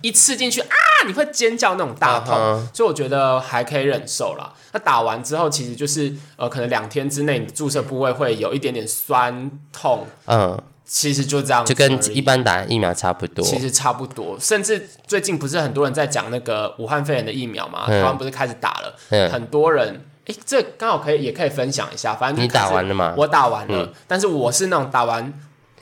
[0.02, 0.76] 一刺进去啊
[1.08, 2.36] 你会尖叫那种大痛
[2.74, 4.54] 所以我觉得还可以忍受啦。
[4.72, 13.44] 那打完之后，其实就是呃，可能两天之内你注射部位会有一点点酸痛，嗯，其实就这样就，跟一般打疫苗差不多。
[13.44, 17.86] 其实差不多，甚至最近不是很多人在讲那个武汉肺炎的疫苗嘛？
[17.88, 22.14] 嗯台湾不是开始打了，嗯很多人，诶，这刚好可以也可以分享一下。
[22.14, 25.34] 反正你打完了吗我打完了，嗯但是我是那种打完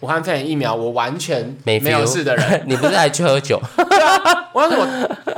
[0.04, 2.64] 武汉肺炎疫苗我完全没没有事的人。
[2.68, 3.58] 你不是还去喝酒？
[4.52, 4.86] 我要是我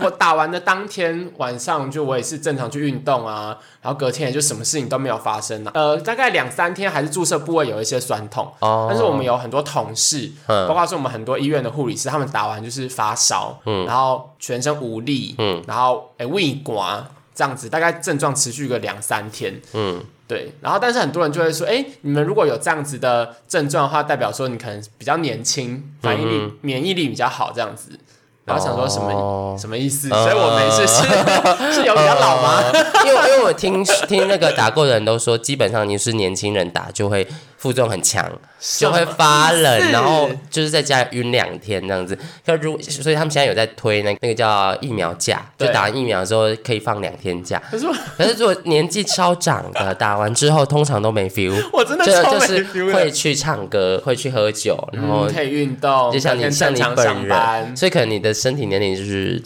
[0.01, 5.71] 我打完的当天晚上，就我也是正常去运动啊，然后隔天也就什么事情都没有发生啊。
[5.75, 10.67] 呃，大概两三天还是注射部位有一些酸痛，哦，但是我们有很多同事，嗯。
[10.67, 15.63] 包括是我们很多医院的护理师，他们打完就是发烧，然后全身无力，嗯。
[15.67, 20.53] 然后哎胃刮这样子，大概症状持续个两三天，嗯，对。
[20.61, 27.99] 然后但是很多人就会说，哎，你们如果有这样子的症状的话，代表说你可能比较年轻，反应力、免疫力比较好这样子。
[28.45, 30.07] 然后想说什么、哦什么意思？
[30.09, 32.61] 所以我没事是 是有比较老吗？
[32.71, 38.31] 呃因为因为我听听那个打过的人都说，基本上你是年轻人打就会副作用很强，
[38.79, 42.17] 就会发冷，然后就是在家里晕两天这样子。
[42.43, 47.61] 就如所以他们现在有在推那那个叫疫苗假，就打完疫苗之后可以放两天假。
[47.69, 47.85] 可是
[48.17, 59.41] 可是如果年纪超长的打完之后，通常都没 feel， 我真的就超没就是 feel 的会去唱歌，会去喝酒，然后嗯可以运动，就像你像你本人，所以可能你的身体年龄就是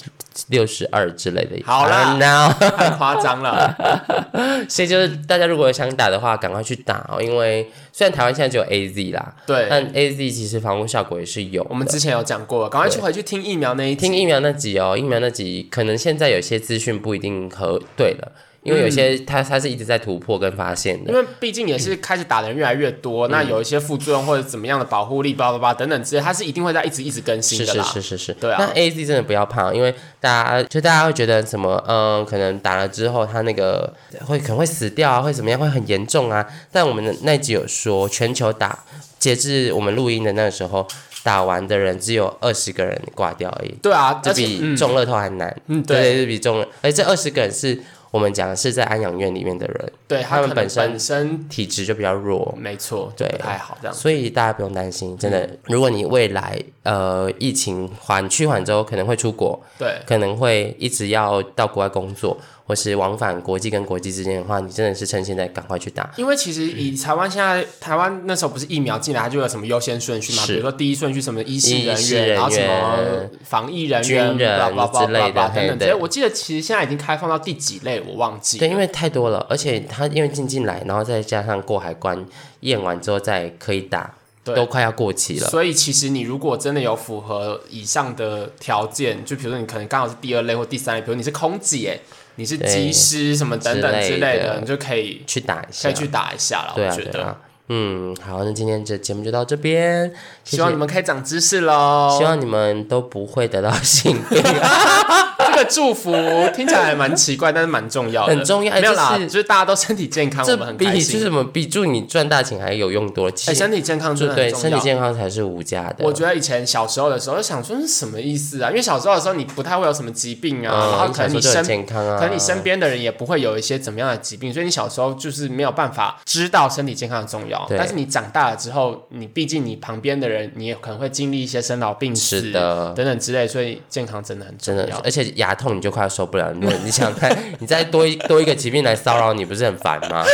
[0.47, 1.61] 六十二之类的。
[1.65, 3.75] 好啦 now 太夸张了。
[4.69, 11.65] 所以就是大家如果想打的话，赶快去打哦，因为虽然台湾现在只有 A Z 啦，对，但 A Z 其实防护效果也是有。
[11.69, 14.07] 我们之前有讲过，赶快去回去听疫苗那一集。
[14.07, 18.31] 听疫苗那集哦，疫苗那集可能现在有些资讯不一定和对了，
[18.63, 21.11] 因为有些它它是一直在突破跟发现的。
[21.11, 27.83] 因为毕竟也是开始打的人越来越多，嗯那有一些副作用或者怎么样的保护力，叭叭叭等等之类，它是一定会在一直一直更新是是的啦。
[27.85, 33.93] 是是是，对啊那 A Z 真的不要怕，因为大家就大家会觉得什么，嗯，可能打了之后他那个
[34.25, 36.45] 会可能会死掉啊，会怎么样，会很严重啊。
[36.71, 38.83] 但我们的那集有说，全球打
[39.17, 40.87] 截至我们录音的那个时候，
[41.23, 45.55] 打完的人只有二十个人挂掉而已，对啊，这比中乐透还难。
[45.67, 47.77] 嗯对对对，比中乐，而且这二十个人是
[48.11, 52.53] 我们讲的是在安养院里面的人，对，他们本身本身体质就比较弱。
[52.57, 53.95] 没错，就对还好这样。
[53.95, 55.49] 所以大家不用担心，真的。
[55.65, 62.35] 如果你未来呃疫情缓趋缓之后，可能会出国，对，可能会一直要到国外工作，
[62.69, 66.07] 或是往返国际跟国际之间的话，你真的是趁现在赶快去打。
[66.17, 75.95] 因为其实以台湾现在，台湾那时候不是疫苗进来，它就有什么优先顺序嘛，是比如说第一顺序什么医师人员，然后什么防疫人军员、之类的等等嘿这些。
[75.95, 78.59] 我记得其实现在已经开放到第几类，我忘记。
[78.59, 82.23] 对，因为太多了，而且它因为进进来，然后再加上过海关
[82.59, 84.13] 验完之后再可以打，
[84.43, 85.47] 都快要过期了。
[85.47, 91.99] 所以其实你如果真的有符合以上的条件，就比如说你可能刚好是第二类或第三类，比如你是空姐，
[92.39, 96.73] 你是机师什么等等之类的的，你就可以去打一下可以，去打一下了。
[96.73, 97.37] 我觉得，啊。
[97.67, 100.09] 嗯，好，那今天这节目就到这边，
[100.45, 102.15] 希望你们可以长知识喽。
[102.17, 104.41] 希望你们都不会得到性病。
[105.59, 106.11] 这个祝福
[106.55, 111.19] 听起来蛮奇怪，但是蛮重要的，很重要哎没有啦，就是就是大家都身体健康，我这们很开心。
[111.19, 114.69] 是什么比祝你赚大钱还有用多身体健康真就很重要。
[114.69, 116.05] 身体健康才是无价的。
[116.05, 118.69] 我觉得以前小时候的时候，就想说是什么意思啊？
[118.69, 127.65] 因为小时候的时候，你不太会有什么疾病啊，嗯，然后可能你身健康啊，可能你身边的人也不会有一些怎么样的疾病，所以你小时候就是没有办法知道身体健康的重要。
[127.69, 134.97] 但是你长大了之后，你毕竟你旁边的人，你也可能会经历一些生老病死是的等等之类，所以健康真的很重真的要，。
[135.03, 136.51] 而且牙痛你就快要受不了。
[136.53, 140.23] 如果你想看，你再多一多一个疾病来骚扰你，不是很烦吗？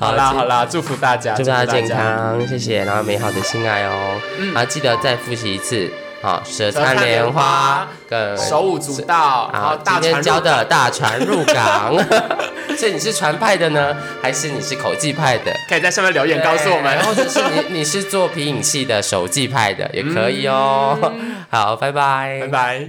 [0.00, 1.88] 好啦好啦，祝福大家，祝大家健。
[1.88, 4.20] 康，谢谢，然后美好的性爱哦。
[4.38, 5.88] 嗯好，记得再复习一次。
[6.22, 11.96] 好，舌舌灿灿莲莲花花跟手舞足蹈，然后好，大今天教船入的大船入港。
[12.76, 15.52] 所以你是船派的呢，还是你是口技派的？
[15.68, 17.06] 可以在下面留言告诉我们对。
[17.06, 20.96] 或者是你 你是做皮影戏的手技派的，也可以哦。
[21.50, 22.88] 好，拜拜，拜拜。